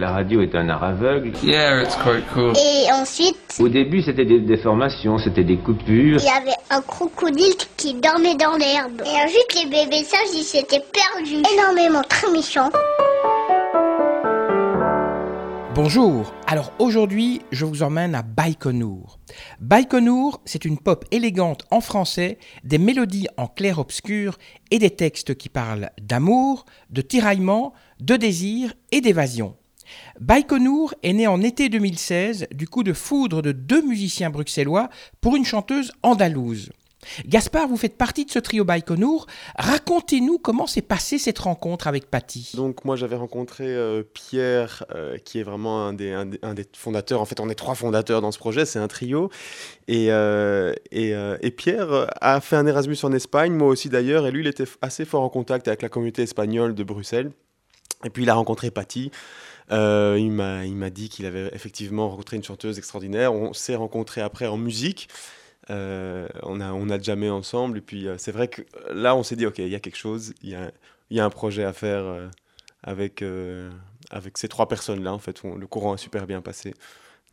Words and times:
La 0.00 0.12
radio 0.12 0.42
est 0.42 0.54
un 0.54 0.68
art 0.68 0.84
aveugle. 0.84 1.32
Yeah, 1.42 1.82
it's 1.82 1.96
quite 1.96 2.24
cool. 2.32 2.52
Et 2.56 2.86
ensuite, 2.92 3.36
Au 3.58 3.68
début, 3.68 4.00
c'était 4.00 4.24
des 4.24 4.38
déformations, 4.38 5.18
c'était 5.18 5.42
des 5.42 5.56
coupures. 5.56 6.20
il 6.20 6.24
y 6.24 6.28
avait 6.28 6.54
un 6.70 6.80
crocodile 6.82 7.56
qui 7.76 7.94
dormait 7.94 8.36
dans 8.36 8.56
l'herbe. 8.56 9.02
Et 9.04 9.24
ensuite, 9.24 9.54
les 9.56 9.68
bébés 9.68 10.04
sages, 10.04 10.28
ils 10.34 10.44
s'étaient 10.44 10.84
perdus. 10.92 11.42
Énormément, 11.52 12.02
très 12.08 12.30
méchants. 12.30 12.70
Bonjour, 15.74 16.32
alors 16.46 16.72
aujourd'hui 16.78 17.42
je 17.50 17.64
vous 17.64 17.82
emmène 17.82 18.14
à 18.14 18.22
Baïkonour. 18.22 19.18
Baïkonour, 19.58 20.40
c'est 20.44 20.64
une 20.64 20.78
pop 20.78 21.04
élégante 21.10 21.64
en 21.72 21.80
français, 21.80 22.38
des 22.62 22.78
mélodies 22.78 23.26
en 23.36 23.48
clair-obscur 23.48 24.38
et 24.70 24.78
des 24.78 24.90
textes 24.90 25.34
qui 25.34 25.48
parlent 25.48 25.90
d'amour, 26.00 26.66
de 26.90 27.00
tiraillement, 27.00 27.72
de 28.00 28.14
désir 28.14 28.74
et 28.92 29.00
d'évasion. 29.00 29.56
Baïkonour 30.20 30.94
est 31.02 31.12
né 31.12 31.26
en 31.26 31.42
été 31.42 31.68
2016 31.68 32.48
du 32.52 32.68
coup 32.68 32.82
de 32.82 32.92
foudre 32.92 33.42
de 33.42 33.52
deux 33.52 33.82
musiciens 33.82 34.30
bruxellois 34.30 34.88
pour 35.20 35.36
une 35.36 35.44
chanteuse 35.44 35.92
andalouse. 36.02 36.70
Gaspard, 37.26 37.68
vous 37.68 37.76
faites 37.76 37.96
partie 37.96 38.24
de 38.24 38.30
ce 38.30 38.38
trio 38.38 38.64
Baïkonour. 38.64 39.26
Racontez-nous 39.56 40.38
comment 40.38 40.66
s'est 40.66 40.82
passée 40.82 41.18
cette 41.18 41.38
rencontre 41.38 41.86
avec 41.86 42.10
Patty. 42.10 42.52
Donc 42.54 42.84
moi 42.84 42.96
j'avais 42.96 43.16
rencontré 43.16 43.66
euh, 43.66 44.02
Pierre, 44.02 44.84
euh, 44.94 45.16
qui 45.18 45.38
est 45.38 45.42
vraiment 45.42 45.86
un 45.86 45.92
des, 45.92 46.14
fondateurs. 46.76 47.20
En 47.20 47.24
fait, 47.24 47.40
on 47.40 47.48
est 47.48 47.54
trois 47.54 47.74
fondateurs 47.74 48.20
dans 48.20 48.32
ce 48.32 48.38
projet, 48.38 48.66
c'est 48.66 48.78
un 48.78 48.88
trio. 48.88 49.30
Et, 49.86 50.06
et, 50.06 50.10
euh, 50.10 50.74
et 51.40 51.50
Pierre 51.50 52.08
a 52.20 52.40
fait 52.40 52.56
un 52.56 52.66
Erasmus 52.66 52.98
en 53.04 53.12
Espagne, 53.12 53.52
moi 53.52 53.68
aussi 53.68 53.88
d'ailleurs. 53.88 54.26
Et 54.26 54.30
lui, 54.30 54.40
il 54.40 54.48
était 54.48 54.66
assez 54.82 55.04
fort 55.04 55.22
en 55.22 55.28
contact 55.28 55.68
avec 55.68 55.82
la 55.82 55.88
communauté 55.88 56.22
espagnole 56.22 56.74
de 56.74 56.82
Bruxelles. 56.82 57.30
Et 58.04 58.10
puis 58.10 58.24
il 58.24 58.30
a 58.30 58.34
rencontré 58.34 58.70
Patty. 58.70 59.10
Euh, 59.70 60.16
il 60.18 60.30
m'a 60.30 60.90
dit 60.90 61.08
qu'il 61.08 61.26
avait 61.26 61.50
effectivement 61.52 62.08
rencontré 62.08 62.36
une 62.36 62.44
chanteuse 62.44 62.78
extraordinaire. 62.78 63.34
On 63.34 63.52
s'est 63.52 63.74
rencontrés 63.76 64.20
après 64.20 64.46
en 64.46 64.56
musique. 64.56 65.08
Euh, 65.70 66.28
on, 66.42 66.60
a, 66.60 66.72
on 66.72 66.88
a 66.88 66.98
jamais 66.98 67.30
ensemble. 67.30 67.78
Et 67.78 67.80
puis, 67.80 68.06
euh, 68.06 68.16
c'est 68.18 68.32
vrai 68.32 68.48
que 68.48 68.62
là, 68.90 69.14
on 69.14 69.22
s'est 69.22 69.36
dit, 69.36 69.46
OK, 69.46 69.58
il 69.58 69.68
y 69.68 69.74
a 69.74 69.80
quelque 69.80 69.98
chose, 69.98 70.32
il 70.42 70.50
y 70.50 71.14
y 71.14 71.20
a 71.20 71.24
un 71.24 71.30
projet 71.30 71.64
à 71.64 71.72
faire 71.72 72.04
euh, 72.04 72.28
avec, 72.82 73.24
avec 74.10 74.38
ces 74.38 74.48
trois 74.48 74.68
personnes-là. 74.68 75.12
En 75.12 75.18
fait, 75.18 75.42
le 75.42 75.66
courant 75.66 75.92
a 75.92 75.96
super 75.96 76.26
bien 76.26 76.40
passé. 76.40 76.74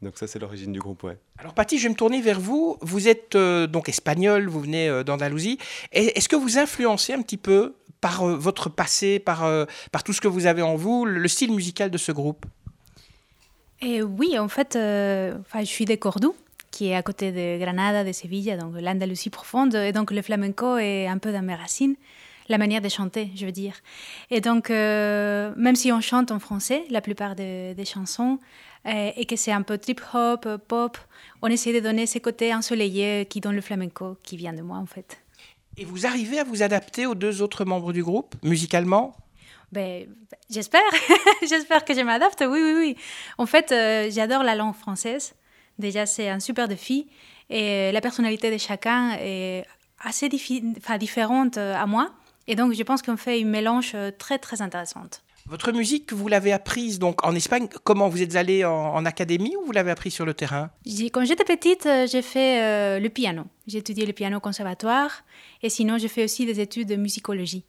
Donc, 0.02 0.18
ça, 0.18 0.28
c'est 0.28 0.40
l'origine 0.40 0.74
du 0.74 0.80
groupe. 0.80 1.08
Alors 1.38 1.54
Patty, 1.54 1.78
je 1.78 1.84
vais 1.84 1.90
me 1.90 1.96
tourner 1.96 2.22
vers 2.22 2.40
vous. 2.40 2.78
Vous 2.82 3.08
êtes 3.08 3.38
donc 3.38 3.88
espagnol, 3.88 4.48
vous 4.48 4.60
venez 4.60 5.04
d'Andalousie. 5.04 5.58
Est-ce 5.92 6.28
que 6.28 6.36
vous 6.36 6.58
influencez 6.58 7.14
un 7.14 7.22
petit 7.22 7.38
peu 7.38 7.76
par 8.02 8.24
euh, 8.24 8.36
votre 8.36 8.70
passé, 8.70 9.20
par, 9.20 9.44
euh, 9.44 9.66
par 9.92 10.04
tout 10.04 10.14
ce 10.14 10.22
que 10.22 10.28
vous 10.28 10.46
avez 10.46 10.62
en 10.62 10.76
vous, 10.76 11.06
le, 11.06 11.20
le 11.20 11.28
style 11.28 11.52
musical 11.52 11.90
de 11.90 11.98
ce 11.98 12.12
groupe? 12.12 12.46
Et 13.82 14.02
oui, 14.02 14.40
en 14.40 14.48
fait, 14.48 14.76
euh, 14.76 15.38
enfin, 15.42 15.60
je 15.62 15.66
suis 15.66 15.86
de 15.86 15.96
Cordoue, 15.96 16.36
qui 16.72 16.88
est 16.90 16.96
à 16.96 17.04
côté 17.04 17.32
de 17.32 17.60
Granada, 17.64 18.04
de 18.04 18.12
Séville, 18.12 18.58
donc 18.60 18.74
l'Andalousie 18.80 19.30
profonde. 19.30 19.76
Et 19.76 19.92
donc 19.92 20.12
le 20.12 20.22
flamenco 20.22 20.78
est 20.78 21.08
un 21.08 21.18
peu 21.18 21.32
dans 21.32 21.42
mes 21.42 21.56
racines, 21.56 21.96
la 22.48 22.58
manière 22.58 22.82
de 22.82 22.90
chanter, 22.90 23.32
je 23.36 23.46
veux 23.46 23.52
dire. 23.52 23.74
Et 24.30 24.42
donc, 24.42 24.70
même 24.70 25.76
si 25.76 25.92
on 25.92 26.02
chante 26.02 26.32
en 26.32 26.40
français, 26.40 26.84
la 26.90 27.02
plupart 27.02 27.36
de- 27.36 27.74
des 27.74 27.86
chansons, 27.86 28.40
euh, 28.86 29.12
et 29.16 29.26
que 29.26 29.36
c'est 29.36 29.52
un 29.52 29.64
peu 29.64 29.78
trip-hop, 29.78 30.48
pop, 30.68 30.98
on 31.42 31.48
essaie 31.48 31.74
de 31.74 31.80
donner 31.80 32.06
ces 32.06 32.20
côtés 32.20 32.54
ensoleillés 32.54 33.26
qui 33.26 33.42
donnent 33.42 33.56
le 33.56 33.62
flamenco, 33.62 34.18
qui 34.22 34.38
vient 34.38 34.54
de 34.54 34.62
moi, 34.62 34.78
en 34.78 34.86
fait. 34.86 35.18
Et 35.78 35.86
vous 35.86 36.06
arrivez 36.06 36.40
à 36.40 36.44
vous 36.44 36.64
adapter 36.64 37.06
aux 37.06 37.16
deux 37.16 37.42
autres 37.42 37.66
membres 37.66 37.92
du 37.92 38.04
groupe, 38.04 38.36
musicalement? 38.44 39.16
Ben, 39.72 40.08
j'espère, 40.50 40.82
j'espère 41.48 41.84
que 41.84 41.94
je 41.94 42.02
m'adapte. 42.02 42.42
Oui, 42.48 42.60
oui, 42.64 42.74
oui. 42.78 42.96
En 43.38 43.46
fait, 43.46 43.72
euh, 43.72 44.10
j'adore 44.10 44.44
la 44.44 44.56
langue 44.56 44.76
française. 44.76 45.34
Déjà, 45.78 46.06
c'est 46.06 46.30
un 46.30 46.40
super 46.40 46.68
défi. 46.68 47.08
Et 47.50 47.92
la 47.92 48.00
personnalité 48.00 48.52
de 48.52 48.58
chacun 48.58 49.18
est 49.20 49.66
assez 50.00 50.30
diffi- 50.30 50.64
différente 50.98 51.58
euh, 51.58 51.76
à 51.76 51.86
moi. 51.86 52.12
Et 52.48 52.56
donc, 52.56 52.74
je 52.74 52.84
pense 52.84 53.02
qu'on 53.02 53.18
fait 53.18 53.42
une 53.42 53.50
mélange 53.50 53.92
euh, 53.96 54.12
très, 54.18 54.38
très 54.38 54.62
intéressante. 54.62 55.24
Votre 55.48 55.72
musique, 55.72 56.12
vous 56.12 56.28
l'avez 56.28 56.52
apprise 56.52 56.98
donc 56.98 57.24
en 57.24 57.36
Espagne. 57.36 57.68
Comment 57.84 58.10
vous 58.10 58.22
êtes 58.24 58.36
allé 58.36 58.66
en, 58.66 58.72
en 58.96 59.06
académie 59.06 59.56
ou 59.56 59.66
vous 59.66 59.72
l'avez 59.72 59.92
appris 59.92 60.10
sur 60.10 60.26
le 60.26 60.34
terrain? 60.34 60.72
Quand 61.14 61.24
j'étais 61.24 61.44
petite, 61.44 61.86
euh, 61.86 62.08
j'ai 62.08 62.24
fait 62.24 62.64
euh, 62.64 63.00
le 63.00 63.10
piano. 63.10 63.44
J'ai 63.68 63.78
étudié 63.78 64.08
le 64.08 64.14
piano 64.14 64.38
au 64.38 64.40
conservatoire. 64.40 65.24
Et 65.62 65.70
sinon, 65.70 66.00
j'ai 66.00 66.08
fait 66.08 66.24
aussi 66.24 66.48
des 66.48 66.60
études 66.60 66.88
de 66.90 66.96
musicologie. 66.96 67.64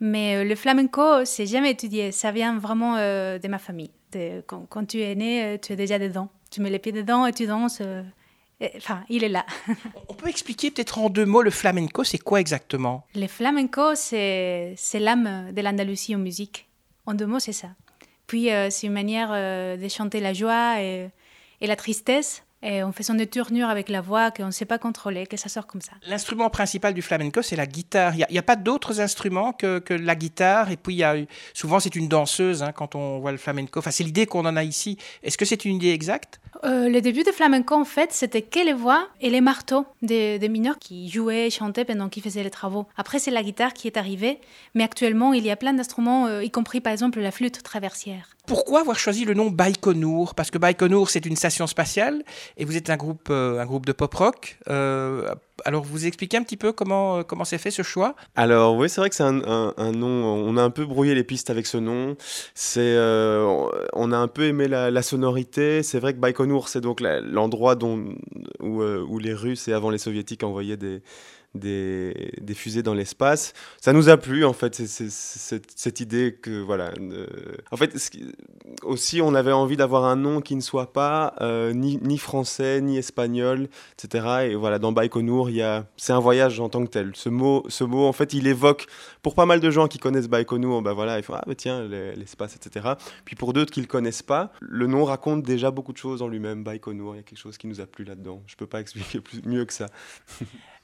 Mais 0.00 0.36
euh, 0.36 0.44
le 0.44 0.54
flamenco, 0.54 1.26
c'est 1.26 1.44
jamais 1.46 1.72
étudié. 1.72 2.12
Ça 2.12 2.32
vient 2.32 2.58
vraiment 2.58 2.96
euh, 2.96 3.38
de 3.38 3.46
ma 3.48 3.58
famille. 3.58 3.90
De- 4.12 4.40
quand, 4.46 4.64
quand 4.70 4.86
tu 4.86 5.02
es 5.02 5.14
né, 5.14 5.58
tu 5.60 5.74
es 5.74 5.76
déjà 5.76 5.98
dedans. 5.98 6.30
Tu 6.50 6.62
mets 6.62 6.70
les 6.70 6.78
pieds 6.78 6.92
dedans 6.92 7.26
et 7.26 7.34
tu 7.34 7.46
danses. 7.46 7.82
Enfin, 8.76 9.04
il 9.10 9.22
est 9.22 9.28
là. 9.28 9.44
On 10.08 10.14
peut 10.14 10.28
expliquer 10.28 10.70
peut-être 10.70 10.98
en 10.98 11.10
deux 11.10 11.26
mots 11.26 11.42
le 11.42 11.50
flamenco, 11.50 12.04
c'est 12.04 12.18
quoi 12.18 12.40
exactement? 12.40 13.04
Le 13.14 13.26
flamenco, 13.26 13.94
c'est 13.94 14.74
l'âme 14.94 15.52
de 15.52 15.60
l'Andalousie 15.60 16.16
en 16.16 16.18
musique. 16.18 16.67
En 17.08 17.14
deux 17.14 17.24
mots, 17.24 17.38
c'est 17.38 17.54
ça. 17.54 17.68
Puis, 18.26 18.52
euh, 18.52 18.68
c'est 18.68 18.86
une 18.86 18.92
manière 18.92 19.30
euh, 19.32 19.78
de 19.78 19.88
chanter 19.88 20.20
la 20.20 20.34
joie 20.34 20.82
et, 20.82 21.10
la 21.62 21.74
tristesse. 21.74 22.44
Et 22.62 22.82
en 22.82 22.92
faisant 22.92 23.14
des 23.14 23.26
tournures 23.26 23.70
avec 23.70 23.88
la 23.88 24.02
voix 24.02 24.30
qu'on 24.30 24.46
ne 24.46 24.50
sait 24.50 24.66
pas 24.66 24.78
contrôler, 24.78 25.26
que 25.26 25.38
ça 25.38 25.48
sort 25.48 25.66
comme 25.66 25.80
ça. 25.80 25.92
L'instrument 26.06 26.50
principal 26.50 26.92
du 26.92 27.00
flamenco, 27.00 27.40
c'est 27.40 27.56
la 27.56 27.66
guitare. 27.66 28.14
Il 28.14 28.26
n'y 28.30 28.38
a, 28.38 28.42
pas 28.42 28.56
d'autres 28.56 29.00
instruments 29.00 29.54
que, 29.54 29.80
la 29.90 30.16
guitare. 30.16 30.70
Et 30.70 30.76
puis, 30.76 30.96
y 30.96 31.04
a, 31.04 31.14
souvent, 31.54 31.80
c'est 31.80 31.96
une 31.96 32.08
danseuse 32.08 32.62
hein, 32.62 32.72
quand 32.72 32.94
on 32.94 33.20
voit 33.20 33.32
le 33.32 33.38
flamenco. 33.38 33.78
Enfin, 33.78 33.92
c'est 33.92 34.04
l'idée 34.04 34.26
qu'on 34.26 34.44
en 34.44 34.56
a 34.56 34.64
ici. 34.64 34.98
Est-ce 35.22 35.38
que 35.38 35.46
c'est 35.46 35.64
une 35.64 35.76
idée 35.76 35.92
exacte? 35.92 36.40
Euh, 36.64 36.88
le 36.88 37.00
début 37.00 37.22
de 37.22 37.30
flamenco, 37.30 37.74
en 37.74 37.84
fait, 37.84 38.12
c'était 38.12 38.42
que 38.42 38.58
les 38.58 38.72
voix 38.72 39.08
et 39.20 39.30
les 39.30 39.40
marteaux 39.40 39.86
des, 40.02 40.38
mineurs 40.48 40.78
qui 40.78 41.08
jouaient 41.08 41.46
et 41.46 41.50
chantaient 41.50 41.84
pendant 41.84 42.08
qu'ils 42.08 42.22
faisaient 42.22 42.42
les 42.42 42.50
travaux. 42.50 42.86
Après, 42.96 43.18
c'est 43.18 43.30
la 43.30 43.42
guitare 43.42 43.72
qui 43.72 43.86
est 43.86 43.96
arrivée, 43.96 44.40
mais 44.74 44.84
actuellement, 44.84 45.32
il 45.32 45.44
y 45.44 45.50
a 45.50 45.56
plein 45.56 45.72
d'instruments, 45.72 46.26
euh, 46.26 46.42
y 46.42 46.50
compris 46.50 46.80
par 46.80 46.92
exemple 46.92 47.20
la 47.20 47.30
flûte 47.30 47.62
traversière. 47.62 48.30
Pourquoi 48.46 48.80
avoir 48.80 48.98
choisi 48.98 49.26
le 49.26 49.34
nom 49.34 49.50
Baïkonour 49.50 50.34
Parce 50.34 50.50
que 50.50 50.56
Baïkonour, 50.56 51.10
c'est 51.10 51.26
une 51.26 51.36
station 51.36 51.66
spatiale 51.66 52.24
et 52.56 52.64
vous 52.64 52.76
êtes 52.76 52.88
un 52.88 52.96
groupe, 52.96 53.28
euh, 53.30 53.60
un 53.60 53.66
groupe 53.66 53.84
de 53.84 53.92
pop 53.92 54.12
rock. 54.14 54.58
Euh, 54.68 55.34
alors, 55.64 55.84
vous 55.84 56.06
expliquez 56.06 56.36
un 56.36 56.42
petit 56.42 56.56
peu 56.56 56.72
comment, 56.72 57.18
euh, 57.18 57.22
comment 57.22 57.44
s'est 57.44 57.58
fait 57.58 57.70
ce 57.70 57.82
choix? 57.82 58.14
Alors 58.36 58.76
oui, 58.76 58.88
c'est 58.88 59.00
vrai 59.00 59.10
que 59.10 59.16
c'est 59.16 59.24
un, 59.24 59.32
nom, 59.92 60.08
on 60.08 60.56
a 60.56 60.62
un 60.62 60.70
peu 60.70 60.84
brouillé 60.86 61.14
les 61.14 61.24
pistes 61.24 61.50
avec 61.50 61.66
ce 61.66 61.78
nom. 61.78 62.16
C'est, 62.54 62.80
euh, 62.80 63.68
on 63.92 64.12
a 64.12 64.16
un 64.16 64.28
peu 64.28 64.44
aimé 64.44 64.68
la, 64.68 65.02
sonorité. 65.02 65.82
C'est 65.82 65.98
vrai 65.98 66.14
que 66.14 66.18
Baïkonour, 66.18 66.68
c'est 66.68 66.80
donc 66.80 67.00
l'endroit 67.00 67.74
dont, 67.74 68.14
où, 68.60 68.82
euh, 68.82 69.04
où 69.08 69.18
les 69.18 69.34
Russes 69.34 69.68
et 69.68 69.72
avant 69.72 69.90
les 69.90 69.98
Soviétiques 69.98 70.44
envoyaient 70.44 70.76
des, 70.76 71.02
des, 71.54 72.54
fusées 72.54 72.82
dans 72.82 72.94
l'espace. 72.94 73.52
Ça 73.80 73.92
nous 73.92 74.08
a 74.08 74.16
plu 74.16 74.44
en 74.44 74.52
fait, 74.52 74.74
cette, 74.74 76.00
idée 76.00 76.36
que 76.40 76.60
voilà. 76.60 76.92
en 77.70 77.76
fait, 77.76 77.94
aussi 78.82 79.20
on 79.22 79.34
avait 79.34 79.52
envie 79.52 79.76
d'avoir 79.76 80.04
un 80.04 80.16
nom 80.16 80.40
qui 80.40 80.56
ne 80.56 80.60
soit 80.60 80.92
pas 80.92 81.34
ni, 81.72 81.98
ni 82.02 82.18
français 82.18 82.80
ni 82.80 82.98
espagnol, 82.98 83.68
etc. 83.98 84.50
Et 84.50 84.54
voilà, 84.54 84.78
dans 84.78 84.92
Baïkonour, 84.92 85.47
c'est 85.96 86.12
un 86.12 86.20
voyage 86.20 86.60
en 86.60 86.68
tant 86.68 86.84
que 86.84 86.90
tel. 86.90 87.12
Ce 87.14 87.28
mot, 87.28 87.64
ce 87.68 87.84
mot, 87.84 88.06
en 88.06 88.12
fait, 88.12 88.32
il 88.34 88.46
évoque 88.46 88.86
pour 89.22 89.34
pas 89.34 89.46
mal 89.46 89.60
de 89.60 89.70
gens 89.70 89.88
qui 89.88 89.98
connaissent 89.98 90.28
Baïkonour, 90.28 90.82
bah 90.82 90.92
voilà, 90.92 91.18
ils 91.18 91.24
ah 91.28 91.42
bah 91.46 91.54
tiens 91.54 91.82
l'e- 91.86 92.14
l'espace, 92.16 92.56
etc. 92.56 92.90
Puis 93.24 93.36
pour 93.36 93.52
d'autres 93.52 93.72
qui 93.72 93.80
le 93.80 93.86
connaissent 93.86 94.22
pas, 94.22 94.52
le 94.60 94.86
nom 94.86 95.04
raconte 95.04 95.42
déjà 95.42 95.70
beaucoup 95.70 95.92
de 95.92 95.98
choses 95.98 96.22
en 96.22 96.28
lui-même. 96.28 96.64
Baïkonour, 96.64 97.14
il 97.14 97.18
y 97.18 97.20
a 97.20 97.22
quelque 97.22 97.38
chose 97.38 97.58
qui 97.58 97.66
nous 97.66 97.80
a 97.80 97.86
plu 97.86 98.04
là-dedans. 98.04 98.42
Je 98.46 98.56
peux 98.56 98.66
pas 98.66 98.80
expliquer 98.82 99.20
mieux 99.44 99.64
que 99.64 99.72
ça. 99.72 99.86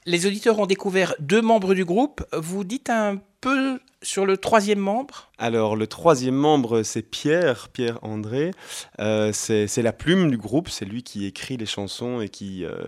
Les 0.07 0.27
auditeurs 0.27 0.59
ont 0.59 0.67
découvert 0.67 1.15
deux 1.19 1.41
membres 1.41 1.73
du 1.73 1.83
groupe. 1.83 2.23
Vous 2.31 2.63
dites 2.63 2.91
un 2.91 3.19
peu 3.41 3.79
sur 4.03 4.27
le 4.27 4.37
troisième 4.37 4.77
membre? 4.77 5.31
Alors, 5.39 5.75
le 5.75 5.87
troisième 5.87 6.35
membre, 6.35 6.83
c'est 6.83 7.01
Pierre, 7.01 7.69
Pierre 7.69 7.97
André. 8.03 8.51
Euh, 8.99 9.31
c'est 9.33 9.81
la 9.81 9.93
plume 9.93 10.29
du 10.29 10.37
groupe, 10.37 10.69
c'est 10.69 10.85
lui 10.85 11.01
qui 11.01 11.25
écrit 11.25 11.57
les 11.57 11.65
chansons 11.65 12.21
et 12.21 12.29
qui, 12.29 12.65
euh, 12.65 12.83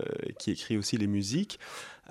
écrit 0.46 0.76
aussi 0.76 0.96
les 0.96 1.08
musiques. 1.08 1.58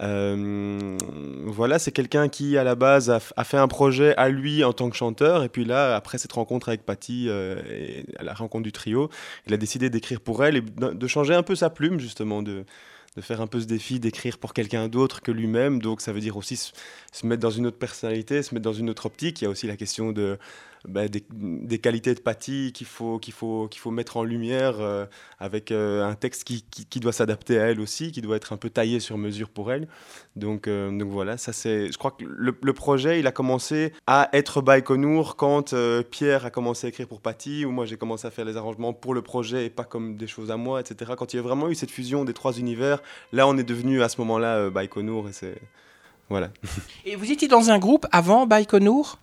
Euh, 0.02 0.98
voilà, 1.46 1.80
c'est 1.80 1.94
quelqu'un 1.94 2.28
qui, 2.28 2.58
à 2.58 2.66
la 2.66 2.76
base, 2.76 3.10
a, 3.10 3.44
fait 3.46 3.58
un 3.58 3.70
projet 3.70 4.14
à 4.18 4.28
lui 4.28 4.66
en 4.66 4.74
tant 4.74 4.90
que 4.90 4.98
chanteur. 4.98 5.46
Et 5.46 5.50
puis 5.50 5.64
là, 5.64 5.96
après 5.96 6.18
cette 6.18 6.34
rencontre 6.34 6.68
avec 6.68 6.86
Patty, 6.86 7.30
et 7.30 8.06
à 8.20 8.24
la 8.24 8.34
rencontre 8.34 8.64
du 8.64 8.74
trio, 8.74 9.10
il 9.48 9.54
a 9.54 9.58
décidé 9.58 9.90
d'écrire 9.90 10.20
pour 10.20 10.44
elle 10.44 10.58
et 10.58 10.62
de 10.62 11.08
changer 11.08 11.34
un 11.34 11.44
peu 11.44 11.56
sa 11.56 11.70
plume, 11.70 11.98
justement, 11.98 12.44
de, 12.44 12.66
de 13.18 13.22
faire 13.22 13.42
un 13.42 13.48
peu 13.48 13.60
ce 13.60 13.66
défi 13.66 14.00
d'écrire 14.00 14.38
pour 14.38 14.54
quelqu'un 14.54 14.88
d'autre 14.88 15.22
que 15.22 15.32
lui-même. 15.32 15.82
Donc 15.82 16.02
ça 16.02 16.14
veut 16.14 16.20
dire 16.20 16.38
aussi 16.38 16.56
se, 16.56 16.72
mettre 17.26 17.42
dans 17.42 17.50
une 17.50 17.66
autre 17.66 17.80
personnalité, 17.80 18.44
se 18.44 18.54
mettre 18.54 18.64
dans 18.64 18.74
une 18.74 18.92
autre 18.92 19.08
optique. 19.08 19.42
Il 19.42 19.46
y 19.46 19.48
a 19.48 19.50
aussi 19.50 19.66
la 19.66 19.76
question 19.76 20.12
de 20.12 20.38
bah, 20.88 21.08
des, 21.08 21.80
qualités 21.80 22.14
de 22.14 22.20
Patty 22.20 22.72
qu'il 22.74 22.88
faut, 22.88 23.20
qu'il 23.20 23.34
faut, 23.34 23.68
qu'il 23.68 23.80
faut 23.80 23.92
mettre 23.92 24.18
en 24.18 24.24
lumière 24.24 24.76
avec 25.40 25.72
un 25.72 26.16
texte 26.16 26.44
qui, 26.44 26.64
qui, 26.64 27.00
doit 27.00 27.12
s'adapter 27.12 27.60
à 27.60 27.66
elle 27.68 27.80
aussi, 27.80 28.12
qui 28.12 28.22
doit 28.22 28.36
être 28.36 28.54
un 28.54 28.58
peu 28.58 28.70
taillé 28.70 29.00
sur 29.00 29.18
mesure 29.18 29.50
pour 29.50 29.72
elle. 29.72 29.88
Donc, 30.36 30.68
donc 30.68 31.10
voilà, 31.10 31.38
ça. 31.38 31.52
Je 31.52 31.98
crois 31.98 32.12
que 32.12 32.24
le, 32.26 32.74
projet, 32.74 33.20
il 33.20 33.28
a 33.28 33.32
commencé 33.32 33.94
à 34.06 34.30
être 34.34 34.62
Baïkonour 34.62 35.36
quand 35.36 35.76
Pierre 36.12 36.46
a 36.46 36.50
commencé 36.50 36.88
à 36.88 36.90
écrire 36.90 37.08
pour 37.08 37.22
Patty, 37.22 37.66
ou 37.66 37.72
moi 37.72 37.86
j'ai 37.86 37.98
commencé 37.98 38.28
à 38.28 38.32
faire 38.32 38.46
les 38.46 38.58
arrangements 38.58 38.94
pour 38.94 39.14
le 39.14 39.22
projet 39.22 39.66
et 39.66 39.70
pas 39.70 39.84
comme 39.84 40.18
des 40.18 40.28
choses 40.28 40.52
à 40.52 40.58
moi, 40.58 40.80
etc. 40.80 41.14
Quand 41.18 41.34
il 41.34 41.38
y 41.38 41.40
a 41.40 41.44
vraiment 41.44 41.70
eu 41.70 41.76
cette 41.76 41.92
fusion 41.92 42.26
des 42.26 42.34
trois 42.34 42.58
univers, 42.58 43.02
là 43.32 43.48
on 43.48 43.58
est 43.58 43.64
devenu 43.64 44.02
à 44.02 44.10
ce 44.10 44.20
moment-là 44.22 44.58
euh, 44.58 44.70
Baïkonour 44.70 45.30
et 45.30 45.34
c'est. 45.34 45.62
Voilà. 46.30 46.50
Et 47.06 47.16
vous 47.16 47.32
étiez 47.32 47.48
dans 47.48 47.70
un 47.70 47.80
groupe 47.80 48.06
avant 48.12 48.46
Baïkonour 48.46 49.20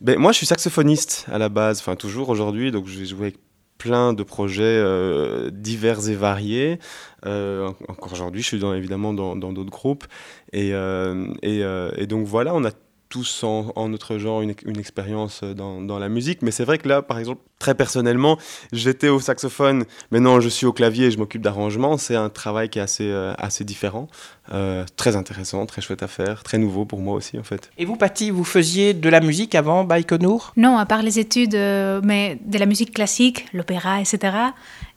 ben, 0.00 0.18
Moi 0.18 0.32
je 0.32 0.38
suis 0.38 0.46
saxophoniste 0.46 1.26
à 1.32 1.38
la 1.38 1.48
base, 1.48 1.80
enfin 1.80 1.96
toujours 1.96 2.28
aujourd'hui, 2.28 2.70
donc 2.70 2.86
jouer 2.86 3.26
avec 3.26 3.36
plein 3.78 4.12
de 4.12 4.22
projets 4.22 4.62
euh, 4.62 5.50
divers 5.50 6.08
et 6.08 6.14
variés. 6.14 6.78
Euh, 7.26 7.70
encore 7.88 8.12
aujourd'hui, 8.12 8.42
je 8.42 8.46
suis 8.46 8.58
dans, 8.58 8.72
évidemment 8.74 9.12
dans 9.12 9.34
d'autres 9.34 9.70
groupes. 9.70 10.04
Et, 10.52 10.70
et, 10.70 11.60
et, 11.96 12.06
donc 12.06 12.26
voilà, 12.26 12.54
on 12.54 12.64
a 12.64 12.70
tous 13.14 13.44
en, 13.44 13.88
notre 13.88 14.18
genre 14.18 14.42
une, 14.42 14.50
expérience 14.76 15.42
euh, 15.44 15.54
dans, 15.54 15.98
la 16.00 16.08
musique. 16.08 16.42
Mais 16.42 16.50
c'est 16.50 16.64
vrai 16.64 16.78
que 16.78 16.88
là, 16.88 17.00
par 17.00 17.20
exemple, 17.20 17.42
très 17.60 17.76
personnellement, 17.76 18.38
j'étais 18.72 19.08
au 19.08 19.20
saxophone, 19.20 19.84
maintenant 20.10 20.40
je 20.40 20.48
suis 20.48 20.66
au 20.66 20.72
clavier 20.72 21.06
et 21.06 21.10
je 21.12 21.18
m'occupe 21.18 21.40
d'arrangement. 21.40 21.96
C'est 21.96 22.16
un 22.16 22.28
travail 22.28 22.68
qui 22.70 22.80
est 22.80 22.82
assez, 22.82 23.08
euh, 23.08 23.32
assez 23.38 23.62
différent, 23.62 24.08
euh, 24.52 24.84
très 24.96 25.14
intéressant, 25.14 25.64
très 25.64 25.80
chouette 25.80 26.02
à 26.02 26.08
faire, 26.08 26.42
très 26.42 26.58
nouveau 26.58 26.86
pour 26.86 26.98
moi 26.98 27.14
aussi 27.14 27.38
en 27.38 27.44
fait. 27.44 27.70
Et 27.78 27.84
vous, 27.84 27.94
Patty, 27.94 28.30
vous 28.30 28.42
faisiez 28.42 28.94
de 28.94 29.08
la 29.08 29.20
musique 29.20 29.54
avant 29.54 29.84
Baïkonour 29.84 30.52
Non, 30.56 30.76
à 30.76 30.84
part 30.84 31.04
les 31.04 31.20
études, 31.20 31.54
mais 31.54 32.40
de 32.44 32.58
la 32.58 32.66
musique 32.66 32.92
classique, 32.92 33.46
l'opéra, 33.52 34.00
etc. 34.00 34.36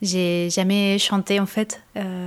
J'ai 0.01 0.49
jamais 0.49 0.97
chanté 0.97 1.39
en 1.39 1.45
fait 1.45 1.83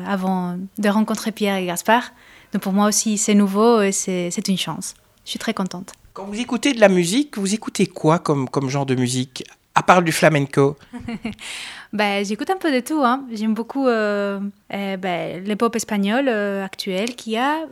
avant 0.06 0.56
de 0.78 0.88
rencontrer 0.88 1.32
Pierre 1.32 1.56
et 1.56 1.66
Gaspard. 1.66 2.12
Donc 2.52 2.62
pour 2.62 2.72
moi 2.72 2.86
aussi, 2.86 3.18
c'est 3.18 3.34
nouveau 3.34 3.82
et 3.82 3.90
c'est 3.90 4.48
une 4.48 4.58
chance. 4.58 4.94
Je 5.24 5.30
suis 5.30 5.38
très 5.38 5.54
contente. 5.54 5.92
Quand 6.12 6.24
vous 6.24 6.40
écoutez 6.40 6.72
de 6.72 6.80
la 6.80 6.88
musique, 6.88 7.38
vous 7.38 7.54
écoutez 7.54 7.86
quoi 7.86 8.18
comme, 8.18 8.48
comme 8.48 8.68
genre 8.68 8.86
de 8.86 8.94
musique 8.94 9.44
à 9.74 9.82
part 9.82 10.02
du 10.02 10.12
flamenco 10.12 10.76
bah, 11.92 12.22
J'écoute 12.22 12.50
un 12.50 12.56
peu 12.56 12.72
de 12.72 12.80
tout. 12.80 13.02
Hein. 13.04 13.24
J'aime 13.32 13.54
beaucoup 13.54 13.86
euh, 13.86 14.40
euh 14.72 14.96
bah, 14.96 15.38
les 15.38 15.56
pop 15.56 15.74
espagnols 15.76 16.28
euh, 16.28 16.64
actuels 16.64 17.14
qu'il 17.14 17.34
y 17.34 17.38
a, 17.38 17.66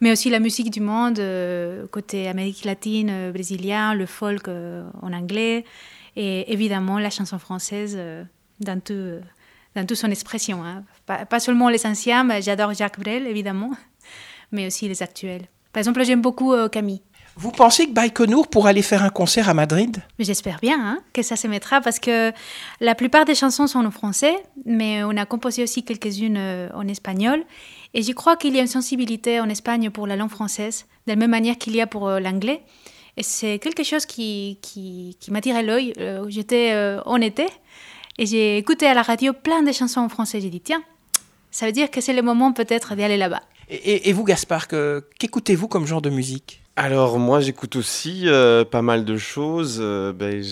mais 0.00 0.10
aussi 0.10 0.30
la 0.30 0.40
musique 0.40 0.70
du 0.70 0.80
monde, 0.80 1.18
euh, 1.18 1.86
côté 1.88 2.26
Amérique 2.28 2.64
latine, 2.64 3.30
brésilien, 3.30 3.94
le 3.94 4.06
folk 4.06 4.48
en 4.48 5.12
anglais, 5.12 5.64
et 6.16 6.52
évidemment 6.52 6.98
la 6.98 7.10
chanson 7.10 7.38
française 7.38 7.98
dans, 8.60 8.80
tout, 8.80 9.20
dans 9.76 9.86
toute 9.86 9.96
son 9.98 10.10
expression. 10.10 10.64
Hein. 10.64 10.82
Pas, 11.06 11.24
pas, 11.26 11.38
seulement 11.38 11.68
les 11.68 11.86
anciens, 11.86 12.28
j'adore 12.40 12.74
Jacques 12.74 12.98
Brel, 12.98 13.26
évidemment, 13.26 13.70
mais 14.52 14.66
aussi 14.66 14.88
les 14.88 15.02
actuels. 15.02 15.46
Par 15.72 15.80
exemple, 15.80 16.04
j'aime 16.04 16.20
beaucoup 16.20 16.52
euh, 16.52 16.68
Camille. 16.68 17.02
Vous 17.34 17.50
pensez 17.50 17.86
que 17.86 17.92
Baïkonour 17.92 18.48
pourra 18.48 18.70
aller 18.70 18.82
faire 18.82 19.02
un 19.02 19.08
concert 19.08 19.48
à 19.48 19.54
Madrid? 19.54 20.02
J'espère 20.18 20.58
bien 20.60 20.78
hein, 20.78 20.98
que 21.14 21.22
ça 21.22 21.34
se 21.34 21.46
mettra 21.46 21.80
parce 21.80 21.98
que 21.98 22.30
la 22.80 22.94
plupart 22.94 23.24
des 23.24 23.34
chansons 23.34 23.66
sont 23.66 23.86
en 23.86 23.90
français, 23.90 24.34
mais 24.66 25.02
on 25.02 25.16
a 25.16 25.24
composé 25.24 25.62
aussi 25.62 25.82
quelques-unes 25.82 26.36
euh, 26.36 26.68
en 26.74 26.86
espagnol. 26.88 27.42
Et 27.94 28.02
je 28.02 28.12
crois 28.12 28.36
qu'il 28.36 28.54
y 28.54 28.58
a 28.58 28.62
une 28.62 28.68
sensibilité 28.68 29.40
en 29.40 29.48
Espagne 29.48 29.88
pour 29.88 30.06
la 30.06 30.16
langue 30.16 30.30
française, 30.30 30.84
de 31.06 31.12
la 31.12 31.16
même 31.16 31.30
manière 31.30 31.56
qu'il 31.56 31.74
y 31.74 31.80
a 31.80 31.86
pour 31.86 32.06
euh, 32.06 32.20
l'anglais. 32.20 32.62
Et 33.16 33.22
c'est 33.22 33.58
quelque 33.58 33.82
chose 33.82 34.04
qui, 34.04 34.58
qui, 34.60 35.16
qui 35.20 35.30
m'attirait 35.30 35.62
l'œil. 35.62 35.92
J'étais 36.28 36.74
en 37.04 37.20
été 37.20 37.46
et 38.16 38.24
j'ai 38.24 38.56
écouté 38.56 38.86
à 38.86 38.94
la 38.94 39.02
radio 39.02 39.34
plein 39.34 39.62
de 39.62 39.70
chansons 39.70 40.00
en 40.00 40.08
français. 40.08 40.40
J'ai 40.40 40.48
dit, 40.48 40.62
tiens, 40.62 40.82
ça 41.50 41.66
veut 41.66 41.72
dire 41.72 41.90
que 41.90 42.00
c'est 42.00 42.14
le 42.14 42.22
moment 42.22 42.52
peut-être 42.52 42.94
d'y 42.94 43.02
aller 43.02 43.18
là-bas. 43.18 43.42
Et, 43.72 44.12
vous, 44.12 44.24
Gaspard, 44.24 44.68
qu'écoutez-vous 45.18 45.66
comme 45.66 45.86
genre 45.86 46.02
de 46.02 46.10
musique? 46.10 46.61
Alors 46.74 47.18
moi 47.18 47.40
j'écoute 47.40 47.76
aussi 47.76 48.22
euh, 48.26 48.64
pas 48.64 48.80
mal 48.80 49.04
de 49.04 49.18
choses. 49.18 49.78
Euh, 49.82 50.14
ben, 50.14 50.42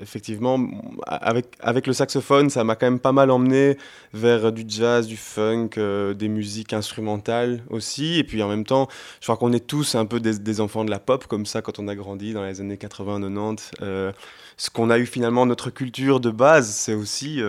effectivement, 0.00 0.58
avec, 1.06 1.48
avec 1.60 1.86
le 1.86 1.92
saxophone, 1.92 2.48
ça 2.48 2.64
m'a 2.64 2.76
quand 2.76 2.86
même 2.86 2.98
pas 2.98 3.12
mal 3.12 3.30
emmené 3.30 3.76
vers 4.14 4.52
du 4.52 4.64
jazz, 4.66 5.06
du 5.06 5.18
funk, 5.18 5.70
euh, 5.76 6.14
des 6.14 6.28
musiques 6.28 6.72
instrumentales 6.72 7.62
aussi. 7.68 8.18
Et 8.18 8.24
puis 8.24 8.42
en 8.42 8.48
même 8.48 8.64
temps, 8.64 8.88
je 9.20 9.26
crois 9.26 9.36
qu'on 9.36 9.52
est 9.52 9.66
tous 9.66 9.96
un 9.96 10.06
peu 10.06 10.18
des, 10.18 10.60
enfants 10.62 10.84
de 10.84 10.90
la 10.90 10.98
pop, 10.98 11.26
comme 11.26 11.44
ça 11.44 11.60
quand 11.60 11.78
on 11.78 11.88
a 11.88 11.94
grandi 11.94 12.32
dans 12.32 12.44
les 12.44 12.62
années 12.62 12.76
80-90 12.76 14.14
ce 14.58 14.70
qu'on 14.70 14.88
a 14.88 14.98
eu 14.98 15.04
finalement 15.04 15.44
notre 15.44 15.68
culture 15.68 16.18
de 16.18 16.30
base, 16.30 16.70
c'est 16.70 16.94
aussi, 16.94 17.42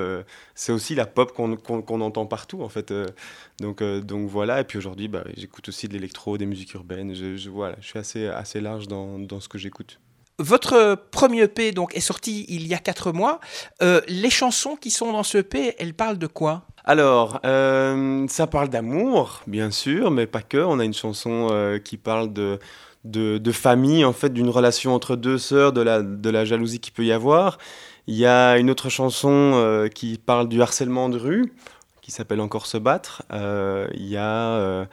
aussi 0.68 0.94
la 0.94 1.06
pop 1.06 1.32
qu'on 1.32 2.02
entend 2.02 2.26
partout 2.26 2.64
en 2.64 2.68
fait. 2.68 2.94
Donc, 3.62 3.82
donc 3.82 4.30
voilà, 4.30 4.60
et 4.60 4.64
puis 4.66 4.78
aujourd'hui, 4.78 5.08
bah, 5.08 5.24
j'écoute 5.38 5.70
aussi 5.70 5.88
de 5.88 5.94
l'électro, 5.94 6.38
des 6.38 6.46
musiques 6.46 6.74
urbaines. 6.74 7.16
Je, 7.38 7.50
voilà, 7.50 7.76
je 7.80 7.88
suis 7.88 8.00
assez, 8.00 8.28
assez 8.28 8.62
large 8.62 8.88
dans, 8.88 9.20
dans 9.20 9.40
ce 9.40 9.48
que 9.48 9.58
j'écoute. 9.58 10.00
Votre 10.40 10.96
premier 11.10 11.44
EP 11.44 11.72
donc, 11.72 11.96
est 11.96 12.02
sorti 12.02 12.46
il 12.50 12.68
y 12.68 12.76
a 12.76 12.78
quatre 12.78 13.12
mois. 13.12 13.40
les 13.82 14.30
chansons 14.30 14.76
qui 14.76 14.92
sont 14.92 15.12
dans 15.12 15.24
ce 15.24 15.40
EP, 15.40 15.76
elles 15.80 15.96
parlent 15.96 16.20
de 16.20 16.28
quoi? 16.28 16.64
Alors, 16.86 17.40
ça 17.42 18.48
parle 18.48 18.70
d'amour, 18.70 19.42
bien 19.48 19.72
sûr, 19.72 20.12
mais 20.12 20.28
pas 20.28 20.44
que. 20.44 20.58
On 20.58 20.80
a 20.80 20.86
une 20.86 20.94
chanson 20.94 21.80
qui 21.84 21.98
parle 21.98 22.32
de, 22.34 22.60
de, 23.04 23.52
famille, 23.52 24.06
en 24.06 24.14
fait, 24.14 24.30
d'une 24.30 24.50
relation 24.50 24.94
entre 24.94 25.16
deux 25.16 25.38
sœurs, 25.38 25.74
de 25.74 25.82
la, 25.82 26.02
de 26.02 26.30
la 26.30 26.46
jalousie 26.46 26.80
qu'il 26.80 26.94
peut 26.94 27.06
y 27.06 27.12
avoir. 27.12 27.58
Il 28.08 28.16
y 28.16 28.26
a 28.26 28.58
une 28.58 28.70
autre 28.70 28.90
chanson 28.90 29.52
euh, 29.56 29.90
qui 29.90 30.18
parle 30.18 30.48
du 30.48 30.62
harcèlement 30.62 31.10
de 31.10 31.18
rue, 31.18 31.54
qui 32.02 32.12
s'appelle 32.12 32.40
Encore 32.40 32.66
se 32.66 32.78
battre. 32.78 33.24
Euh, 33.34 33.88
il, 33.94 34.08
y 34.08 34.18
a, 34.18 34.52
euh, 34.52 34.86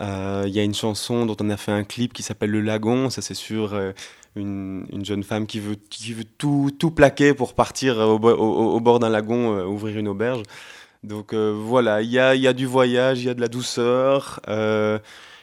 il 0.00 0.50
y 0.50 0.60
a 0.60 0.62
une 0.62 0.74
chanson 0.74 1.26
dont 1.26 1.36
on 1.40 1.50
a 1.50 1.56
fait 1.56 1.72
un 1.72 1.84
clip 1.84 2.12
qui 2.12 2.22
s'appelle 2.22 2.50
Le 2.50 2.60
Lagon. 2.60 3.10
Ça, 3.10 3.22
c'est 3.22 3.34
sur 3.34 3.74
une, 4.36 4.86
une, 4.92 5.04
jeune 5.04 5.22
femme 5.22 5.46
qui 5.46 5.60
veut, 5.60 5.76
tout, 6.38 6.90
plaquer 6.94 7.34
pour 7.34 7.54
partir 7.54 7.98
au, 7.98 8.18
bord 8.80 8.98
d'un 8.98 9.08
lagon, 9.08 9.64
ouvrir 9.66 9.98
une 9.98 10.08
auberge. 10.08 10.42
Donc 11.02 11.34
voilà, 11.34 12.02
il 12.02 12.10
y 12.10 12.18
a, 12.18 12.52
du 12.52 12.66
voyage, 12.66 13.20
il 13.20 13.26
y 13.26 13.30
a 13.30 13.34
de 13.34 13.40
la 13.40 13.48
douceur 13.48 14.40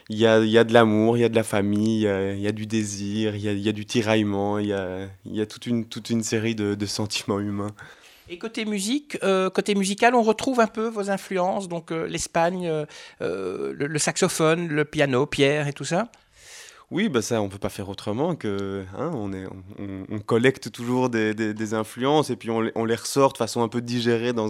il 0.08 0.18
y 0.18 0.26
a, 0.26 0.64
de 0.64 0.72
l'amour, 0.72 1.16
il 1.16 1.20
y 1.20 1.24
a 1.24 1.28
de 1.28 1.34
la 1.34 1.42
famille, 1.42 2.02
il 2.02 2.40
y 2.40 2.46
a, 2.46 2.52
du 2.52 2.66
désir, 2.66 3.34
il 3.34 3.42
y 3.42 3.68
a, 3.68 3.72
du 3.72 3.86
tiraillement, 3.86 4.58
il 4.58 4.66
y 4.66 4.72
a, 4.72 5.46
toute, 5.46 5.66
une, 5.66 6.22
série 6.22 6.54
de 6.54 6.86
sentiments 6.86 7.40
humains. 7.40 7.74
Et 8.28 8.38
côté 8.38 8.64
musique, 8.64 9.18
euh, 9.22 9.50
côté 9.50 9.74
musical, 9.74 10.14
on 10.14 10.22
retrouve 10.22 10.60
un 10.60 10.66
peu 10.66 10.86
vos 10.86 11.10
influences, 11.10 11.68
donc 11.68 11.90
euh, 11.90 12.06
l'Espagne, 12.06 12.68
euh, 13.20 13.74
le, 13.76 13.98
saxophone, 13.98 14.68
le 14.68 14.84
piano, 14.84 15.26
Pierre 15.26 15.68
et 15.68 15.72
tout 15.72 15.84
ça 15.84 16.10
oui, 16.90 17.08
bah 17.08 17.22
ça, 17.22 17.40
on 17.40 17.48
peut 17.48 17.56
pas 17.56 17.70
faire 17.70 17.88
autrement 17.88 18.34
que 18.34 18.84
hein, 18.98 19.10
on, 19.14 19.32
est, 19.32 19.46
on, 20.10 20.18
collecte 20.18 20.70
toujours 20.70 21.08
des, 21.08 21.32
des, 21.32 21.72
influences 21.72 22.28
et 22.28 22.36
puis 22.36 22.50
on, 22.50 22.60
les 22.60 22.94
ressort 22.94 23.32
de 23.32 23.38
façon 23.38 23.62
un 23.62 23.68
peu 23.68 23.80
digérée 23.80 24.34
dans, 24.34 24.48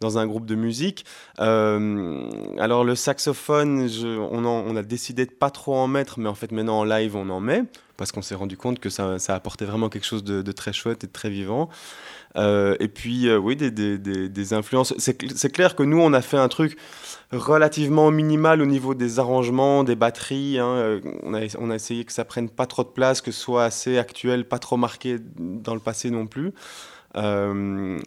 dans 0.00 0.18
un 0.18 0.26
groupe 0.26 0.46
de 0.46 0.56
musique. 0.56 1.04
Alors 1.38 2.82
le 2.82 2.96
saxophone, 2.96 3.88
on, 4.04 4.44
on, 4.44 4.74
a 4.74 4.82
décidé 4.82 5.26
de 5.26 5.30
pas 5.30 5.50
trop 5.50 5.76
en 5.76 5.86
mettre, 5.86 6.18
mais 6.18 6.28
en 6.28 6.34
fait 6.34 6.50
maintenant 6.50 6.80
en 6.80 6.84
live 6.84 7.14
on 7.14 7.30
en 7.30 7.38
met 7.38 7.62
parce 7.96 8.12
qu'on 8.12 8.22
s'est 8.22 8.34
rendu 8.34 8.56
compte 8.56 8.78
que 8.78 8.90
ça, 8.90 9.16
apportait 9.28 9.64
vraiment 9.64 9.88
quelque 9.88 10.06
chose 10.06 10.24
de, 10.24 10.52
très 10.52 10.72
chouette 10.72 11.04
et 11.04 11.06
de 11.06 11.12
très 11.12 11.30
vivant. 11.30 11.68
Euh, 12.36 12.76
et 12.80 12.88
puis 12.88 13.28
euh, 13.28 13.38
oui, 13.38 13.56
des, 13.56 14.52
influences. 14.52 14.94
C'est 14.98 15.52
clair 15.52 15.74
que 15.74 15.82
nous 15.82 15.98
on 16.00 16.12
a 16.12 16.22
fait 16.22 16.36
un 16.36 16.48
truc 16.48 16.76
relativement 17.32 18.10
minimal 18.10 18.60
au 18.60 18.66
niveau 18.66 18.94
des 18.94 19.18
arrangements, 19.18 19.84
des 19.84 19.96
batteries. 19.96 20.58
Hein. 20.58 20.66
Euh, 20.66 21.00
on, 21.22 21.34
a, 21.34 21.74
essayé 21.74 22.04
que 22.04 22.12
ça 22.12 22.24
prenne 22.24 22.48
pas 22.48 22.66
trop 22.66 22.84
de 22.84 22.88
place, 22.88 23.20
que 23.20 23.32
ce 23.32 23.40
soit 23.40 23.64
assez 23.64 23.98
actuel, 23.98 24.46
pas 24.46 24.58
trop 24.58 24.76
marqué 24.76 25.18
dans 25.38 25.74
le 25.74 25.80
passé 25.80 26.10
non 26.10 26.26
plus. 26.26 26.52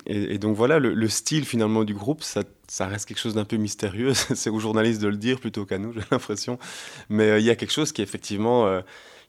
Et, 0.06 0.38
donc 0.38 0.56
voilà, 0.56 0.78
le, 0.78 1.10
style 1.10 1.44
finalement 1.44 1.84
du 1.84 1.96
groupe, 1.96 2.22
ça, 2.22 2.44
ça 2.68 2.86
reste 2.86 3.08
quelque 3.08 3.20
chose 3.20 3.34
d'un 3.34 3.46
peu 3.46 3.58
mystérieux. 3.58 4.14
C'est 4.36 4.52
aux 4.52 4.60
journalistes 4.60 5.02
de 5.02 5.08
le 5.08 5.18
dire 5.18 5.40
plutôt 5.40 5.66
qu'à 5.66 5.80
nous, 5.80 5.94
j'ai 5.96 6.04
l'impression. 6.12 6.60
Mais 7.10 7.42
il 7.42 7.46
y 7.46 7.50
a 7.50 7.56
quelque 7.56 7.74
chose 7.74 7.92
qui 7.92 8.04
effectivement 8.04 8.82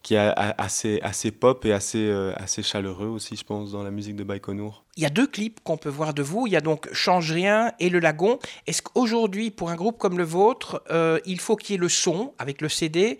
qui 0.02 0.14
est 0.14 0.32
assez, 0.58 1.30
pop 1.30 1.64
et 1.64 1.72
assez, 1.72 2.06
euh, 2.06 2.32
assez 2.36 2.62
chaleureux 2.62 3.08
aussi, 3.08 3.36
je 3.36 3.44
pense, 3.44 3.72
dans 3.72 3.82
la 3.82 3.90
musique 3.90 4.16
de 4.16 4.24
Baïkonour. 4.24 4.84
Il 4.96 5.02
y 5.02 5.06
a 5.06 5.10
deux 5.10 5.26
clips 5.26 5.60
qu'on 5.62 5.76
peut 5.76 5.90
voir 5.90 6.14
de 6.14 6.22
vous. 6.22 6.46
Il 6.46 6.52
y 6.52 6.56
a 6.56 6.60
donc 6.60 6.88
Change 6.92 7.30
Rien 7.32 7.72
et 7.80 7.90
Le 7.90 7.98
Lagon. 7.98 8.38
Est-ce 8.66 8.80
qu'aujourd'hui, 8.80 9.50
pour 9.50 9.70
un 9.70 9.76
groupe 9.76 9.98
comme 9.98 10.16
le 10.16 10.24
vôtre, 10.24 10.82
euh, 10.90 11.20
il 11.26 11.38
faut 11.38 11.56
qu'il 11.56 11.74
y 11.74 11.76
ait 11.76 11.80
le 11.80 11.88
son 11.88 12.32
avec 12.38 12.62
le 12.62 12.68
CD 12.68 13.18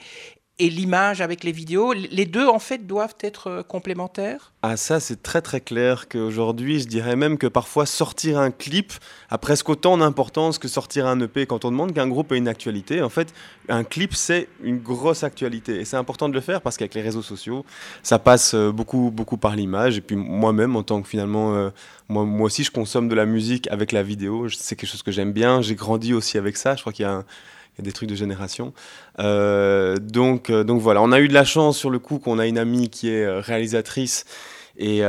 et 0.60 0.68
l'image 0.68 1.22
avec 1.22 1.42
les 1.42 1.52
vidéos. 1.52 1.92
Les 1.94 2.26
deux, 2.26 2.46
en 2.46 2.58
fait, 2.58 2.86
doivent 2.86 3.16
être 3.20 3.48
euh, 3.48 3.62
complémentaires? 3.62 4.52
Ah 4.62 4.76
ça, 4.76 5.00
c'est 5.00 5.22
très 5.22 5.40
très 5.40 5.62
clair 5.62 6.06
qu'aujourd'hui, 6.06 6.80
je 6.80 6.86
dirais 6.86 7.16
même 7.16 7.38
que 7.38 7.46
parfois 7.46 7.86
sortir 7.86 8.38
un 8.38 8.50
clip 8.50 8.92
a 9.30 9.38
presque 9.38 9.70
autant 9.70 9.96
d'importance 9.96 10.58
que 10.58 10.68
sortir 10.68 11.06
un 11.06 11.18
EP. 11.20 11.46
Quand 11.46 11.64
on 11.64 11.70
demande 11.70 11.94
qu'un 11.94 12.08
groupe 12.08 12.30
ait 12.32 12.36
une 12.36 12.46
actualité, 12.46 13.00
en 13.00 13.08
fait, 13.08 13.32
un 13.70 13.84
clip, 13.84 14.14
c'est 14.14 14.48
une 14.62 14.78
grosse 14.78 15.24
actualité. 15.24 15.80
Et 15.80 15.86
c'est 15.86 15.96
important 15.96 16.28
de 16.28 16.34
le 16.34 16.42
faire 16.42 16.60
parce 16.60 16.76
qu'avec 16.76 16.94
les 16.94 17.00
réseaux 17.00 17.22
sociaux, 17.22 17.64
ça 18.02 18.18
passe 18.18 18.52
euh, 18.52 18.70
beaucoup, 18.70 19.10
beaucoup 19.10 19.38
par 19.38 19.56
l'image. 19.56 19.96
Et 19.96 20.02
puis 20.02 20.16
moi-même, 20.16 20.76
en 20.76 20.82
tant 20.82 21.00
que 21.00 21.08
finalement, 21.08 21.54
euh, 21.54 21.70
moi, 22.10 22.26
moi 22.26 22.46
aussi, 22.46 22.64
je 22.64 22.70
consomme 22.70 23.08
de 23.08 23.14
la 23.14 23.24
musique 23.24 23.66
avec 23.70 23.92
la 23.92 24.02
vidéo. 24.02 24.50
C'est 24.50 24.76
quelque 24.76 24.90
chose 24.90 25.02
que 25.02 25.10
j'aime 25.10 25.32
bien. 25.32 25.62
J'ai 25.62 25.74
grandi 25.74 26.12
aussi 26.12 26.36
avec 26.36 26.58
ça. 26.58 26.76
Je 26.76 26.82
crois 26.82 26.92
qu'il 26.92 27.04
y 27.04 27.08
a 27.08 27.12
un 27.12 27.24
des 27.78 27.92
trucs 27.92 28.08
de 28.08 28.14
génération. 28.14 28.72
Euh, 29.18 29.96
donc, 29.96 30.50
euh, 30.50 30.64
donc 30.64 30.80
voilà, 30.80 31.02
on 31.02 31.12
a 31.12 31.20
eu 31.20 31.28
de 31.28 31.34
la 31.34 31.44
chance 31.44 31.78
sur 31.78 31.90
le 31.90 31.98
coup 31.98 32.18
qu'on 32.18 32.38
a 32.38 32.46
une 32.46 32.58
amie 32.58 32.90
qui 32.90 33.08
est 33.08 33.24
euh, 33.24 33.40
réalisatrice 33.40 34.24
et, 34.76 35.02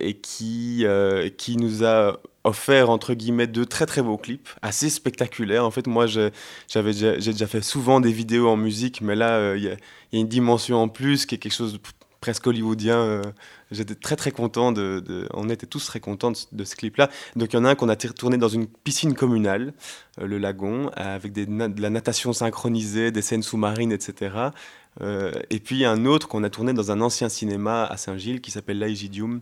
et 0.00 0.14
qui, 0.14 0.86
qui 1.36 1.56
nous 1.58 1.84
a 1.84 2.18
offert 2.44 2.88
entre 2.88 3.12
guillemets 3.12 3.46
deux 3.46 3.66
très 3.66 3.84
très 3.84 4.00
beaux 4.00 4.16
clips, 4.16 4.48
assez 4.62 4.88
spectaculaires. 4.88 5.66
En 5.66 5.70
fait, 5.70 5.86
moi, 5.86 6.06
j'avais 6.06 6.92
j'ai 6.94 7.32
déjà 7.32 7.46
fait 7.46 7.60
souvent 7.62 8.00
des 8.00 8.10
vidéos 8.10 8.48
en 8.48 8.56
musique, 8.56 9.02
mais 9.02 9.14
là, 9.14 9.54
il 9.54 9.64
y, 9.64 9.66
y, 9.66 9.68
a 9.68 9.76
une 10.12 10.28
dimension 10.28 10.78
en 10.78 10.88
plus 10.88 11.26
qui 11.26 11.34
est 11.34 11.38
quelque 11.38 11.52
chose 11.52 11.74
de 11.74 11.80
presque 12.22 12.46
hollywoodien. 12.46 13.20
Euh, 13.72 13.74
j'étais 13.74 13.94
très 13.94 14.16
très 14.16 14.30
content 14.30 14.72
de, 14.72 15.28
On 15.34 15.48
était 15.48 15.66
tous 15.66 15.84
très 15.86 16.00
contents 16.00 16.32
de, 16.52 16.64
ce 16.64 16.76
clip-là. 16.76 17.10
Donc 17.36 17.52
il 17.52 17.56
y 17.56 17.58
en 17.58 17.64
a 17.64 17.70
un 17.70 17.74
qu'on 17.74 17.88
a 17.88 17.96
tourné 17.96 18.36
dans 18.36 18.48
une 18.48 18.66
piscine 18.66 19.14
communale, 19.14 19.72
euh, 20.20 20.26
le 20.26 20.38
lagon, 20.38 20.90
avec 20.94 21.32
de 21.32 21.82
la 21.82 21.90
natation 21.90 22.32
synchronisée, 22.32 23.10
des 23.10 23.22
scènes 23.22 23.42
sous-marines, 23.42 23.92
etc. 23.92 24.36
Euh, 25.00 25.32
et 25.50 25.58
puis 25.58 25.84
un 25.84 26.04
autre 26.04 26.28
qu'on 26.28 26.44
a 26.44 26.50
tourné 26.50 26.72
dans 26.72 26.90
un 26.90 27.00
ancien 27.00 27.28
cinéma 27.28 27.84
à 27.84 27.96
Saint-Gilles 27.96 28.40
qui 28.40 28.50
s'appelle 28.50 28.78
l'Aegidium. 28.78 29.40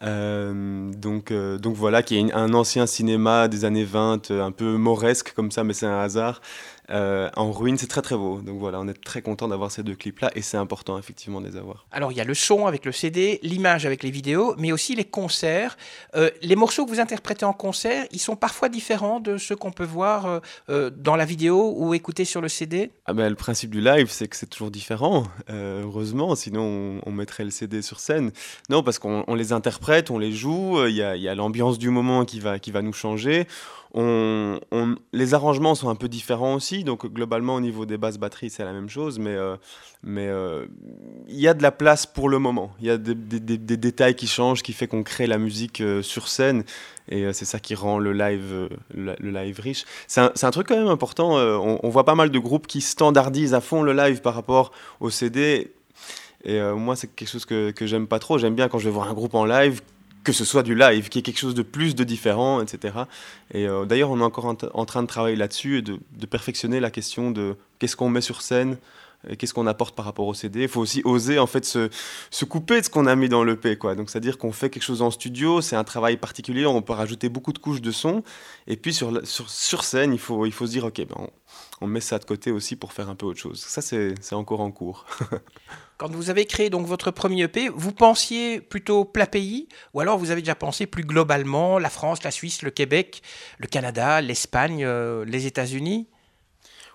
donc, 0.00 1.32
donc 1.32 1.74
voilà, 1.74 2.02
qui 2.02 2.18
est 2.18 2.32
un 2.32 2.54
ancien 2.54 2.86
cinéma 2.86 3.48
des 3.48 3.64
années 3.64 3.84
20, 3.84 4.30
un 4.30 4.52
peu 4.52 4.76
mauresque 4.76 5.32
comme 5.34 5.50
ça, 5.50 5.64
mais 5.64 5.72
c'est 5.72 5.86
un 5.86 6.00
hasard, 6.00 6.40
euh, 6.90 7.28
en 7.36 7.52
ruine. 7.52 7.76
C'est 7.76 7.86
très 7.86 8.02
très 8.02 8.16
beau. 8.16 8.40
Donc 8.40 8.58
voilà, 8.58 8.80
on 8.80 8.88
est 8.88 9.02
très 9.02 9.22
content 9.22 9.48
d'avoir 9.48 9.70
ces 9.70 9.82
deux 9.82 9.94
clips-là 9.94 10.30
et 10.34 10.42
c'est 10.42 10.56
important 10.56 10.98
effectivement 10.98 11.40
de 11.40 11.48
les 11.48 11.56
avoir. 11.56 11.86
Alors 11.92 12.12
il 12.12 12.18
y 12.18 12.20
a 12.20 12.24
le 12.24 12.34
son 12.34 12.66
avec 12.66 12.84
le 12.84 12.92
CD, 12.92 13.40
l'image 13.42 13.86
avec 13.86 14.02
les 14.02 14.10
vidéos, 14.10 14.54
mais 14.58 14.72
aussi 14.72 14.94
les 14.94 15.04
concerts. 15.04 15.76
Euh, 16.14 16.30
les 16.42 16.56
morceaux 16.56 16.84
que 16.84 16.90
vous 16.90 17.00
interprétez 17.00 17.44
en 17.44 17.52
concert, 17.52 18.06
ils 18.12 18.20
sont 18.20 18.36
parfois 18.36 18.68
différents 18.68 19.20
de 19.20 19.36
ceux 19.36 19.56
qu'on 19.56 19.72
peut 19.72 19.84
voir 19.84 20.40
euh, 20.70 20.90
dans 20.90 21.16
la 21.16 21.24
vidéo 21.24 21.74
ou 21.76 21.94
écouter 21.94 22.24
sur 22.24 22.40
le 22.40 22.48
CD 22.48 22.90
ah 23.06 23.12
ben, 23.12 23.28
Le 23.28 23.36
principe 23.36 23.70
du 23.70 23.80
live, 23.80 24.08
c'est 24.10 24.28
que 24.28 24.36
c'est 24.36 24.46
toujours 24.46 24.70
différent, 24.70 25.24
heureusement, 25.48 26.34
sinon 26.34 27.00
on, 27.04 27.12
mettrait 27.12 27.44
le 27.44 27.50
CD 27.50 27.82
sur 27.82 27.98
scène. 28.00 28.30
Non, 28.70 28.82
parce 28.82 28.98
qu'on 28.98 29.34
les 29.34 29.52
interprète, 29.52 30.10
on 30.10 30.18
les 30.18 30.32
joue, 30.32 30.86
il 30.86 30.94
y 30.94 31.02
a, 31.02 31.16
y 31.16 31.28
a 31.28 31.34
l'ambiance 31.34 31.78
du 31.78 31.90
moment 31.90 32.24
qui 32.24 32.38
va, 32.38 32.58
qui 32.58 32.70
va 32.70 32.80
nous 32.80 32.92
changer. 32.92 33.46
On, 33.94 34.58
les 35.12 35.34
arrangements 35.34 35.74
sont 35.74 35.88
un 35.88 35.94
peu 35.94 36.08
différents 36.08 36.54
aussi, 36.54 36.84
donc 36.84 37.06
globalement 37.06 37.54
au 37.54 37.60
niveau 37.60 37.86
des 37.86 37.96
basses 37.96 38.18
batteries 38.18 38.50
c'est 38.50 38.64
la 38.64 38.72
même 38.72 38.90
chose, 38.90 39.18
mais 39.18 39.34
euh, 39.34 39.56
mais 40.02 40.26
euh, 40.28 40.66
il 41.26 41.40
y 41.40 41.48
a 41.48 41.54
de 41.54 41.62
la 41.62 41.72
place 41.72 42.04
pour 42.04 42.28
le 42.28 42.38
moment. 42.38 42.70
Il 42.80 42.86
y 42.86 42.90
a 42.90 42.98
des, 42.98 43.14
détails 43.14 44.14
qui 44.14 44.26
changent, 44.26 44.62
qui 44.62 44.74
fait 44.74 44.88
qu'on 44.88 45.02
crée 45.02 45.26
la 45.26 45.38
musique 45.38 45.80
euh, 45.80 46.02
sur 46.02 46.28
scène, 46.28 46.64
et 47.08 47.32
c'est 47.32 47.46
ça 47.46 47.60
qui 47.60 47.74
rend 47.74 47.98
le 47.98 48.12
live 48.12 49.60
riche. 49.60 49.86
C'est 50.06 50.20
un, 50.20 50.50
truc 50.50 50.68
quand 50.68 50.76
même 50.76 50.88
important. 50.88 51.36
On, 51.36 51.88
voit 51.88 52.04
pas 52.04 52.14
mal 52.14 52.30
de 52.30 52.38
groupes 52.38 52.66
qui 52.66 52.82
standardisent 52.82 53.54
à 53.54 53.62
fond 53.62 53.82
le 53.82 53.94
live 53.94 54.20
par 54.20 54.34
rapport 54.34 54.72
au 55.00 55.08
CD. 55.08 55.72
Et 56.44 56.60
moi, 56.60 56.96
c'est 56.96 57.06
quelque 57.14 57.28
chose 57.28 57.46
que, 57.46 57.70
que 57.70 57.86
j'aime 57.86 58.06
pas 58.06 58.18
trop. 58.18 58.36
J'aime 58.36 58.54
bien 58.54 58.68
quand 58.68 58.78
je 58.78 58.84
vais 58.84 58.90
voir 58.90 59.08
un 59.08 59.14
groupe 59.14 59.34
en 59.34 59.46
live 59.46 59.80
que 60.28 60.34
ce 60.34 60.44
soit 60.44 60.62
du 60.62 60.74
live, 60.74 61.08
qu'il 61.08 61.20
y 61.20 61.20
ait 61.20 61.22
quelque 61.22 61.38
chose 61.38 61.54
de 61.54 61.62
plus, 61.62 61.94
de 61.94 62.04
différent, 62.04 62.60
etc. 62.60 62.98
Et 63.54 63.66
euh, 63.66 63.86
d'ailleurs, 63.86 64.10
on 64.10 64.20
est 64.20 64.22
encore 64.22 64.44
en, 64.44 64.84
train 64.84 65.02
de 65.02 65.08
travailler 65.08 65.36
là-dessus 65.36 65.78
et 65.78 65.82
de, 65.82 66.26
perfectionner 66.26 66.80
la 66.80 66.90
question 66.90 67.30
de 67.30 67.56
qu'est-ce 67.78 67.96
qu'on 67.96 68.10
met 68.10 68.20
sur 68.20 68.42
scène, 68.42 68.76
qu'est-ce 69.36 69.54
qu'on 69.54 69.66
apporte 69.66 69.94
par 69.94 70.04
rapport 70.04 70.26
au 70.26 70.34
CD. 70.34 70.62
Il 70.62 70.68
faut 70.68 70.80
aussi 70.80 71.02
oser 71.04 71.38
en 71.38 71.46
fait 71.46 71.64
se, 71.64 71.90
se 72.30 72.44
couper 72.44 72.80
de 72.80 72.84
ce 72.84 72.90
qu'on 72.90 73.06
a 73.06 73.14
mis 73.16 73.28
dans 73.28 73.44
l'EP. 73.44 73.76
Quoi. 73.76 73.94
Donc 73.94 74.10
c'est-à-dire 74.10 74.38
qu'on 74.38 74.52
fait 74.52 74.70
quelque 74.70 74.82
chose 74.82 75.02
en 75.02 75.10
studio, 75.10 75.60
c'est 75.60 75.76
un 75.76 75.84
travail 75.84 76.16
particulier, 76.16 76.66
on 76.66 76.82
peut 76.82 76.92
rajouter 76.92 77.28
beaucoup 77.28 77.52
de 77.52 77.58
couches 77.58 77.82
de 77.82 77.90
son. 77.90 78.22
Et 78.66 78.76
puis 78.76 78.94
sur, 78.94 79.26
sur, 79.26 79.48
sur 79.50 79.84
scène, 79.84 80.12
il 80.12 80.18
faut, 80.18 80.46
il 80.46 80.52
faut 80.52 80.66
se 80.66 80.72
dire, 80.72 80.84
ok, 80.84 81.06
ben, 81.06 81.28
on 81.80 81.86
met 81.86 82.00
ça 82.00 82.18
de 82.18 82.24
côté 82.24 82.50
aussi 82.50 82.76
pour 82.76 82.92
faire 82.92 83.08
un 83.08 83.14
peu 83.14 83.26
autre 83.26 83.38
chose. 83.38 83.60
Ça, 83.60 83.80
c'est 83.82 84.14
encore 84.32 84.60
en 84.60 84.70
cours. 84.70 85.06
Quand 85.98 86.10
vous 86.10 86.30
avez 86.30 86.44
créé 86.44 86.70
donc 86.70 86.86
votre 86.86 87.10
premier 87.10 87.42
EP, 87.42 87.68
vous 87.68 87.92
pensiez 87.92 88.60
plutôt 88.60 89.04
plat 89.04 89.26
pays 89.26 89.68
ou 89.94 90.00
alors 90.00 90.16
vous 90.16 90.30
avez 90.30 90.42
déjà 90.42 90.54
pensé 90.54 90.86
plus 90.86 91.02
globalement 91.02 91.78
la 91.78 91.90
France, 91.90 92.22
la 92.22 92.30
Suisse, 92.30 92.62
le 92.62 92.70
Québec, 92.70 93.22
le 93.58 93.66
Canada, 93.66 94.20
l'Espagne, 94.20 94.84
euh, 94.84 95.24
les 95.24 95.46
États-Unis? 95.46 96.06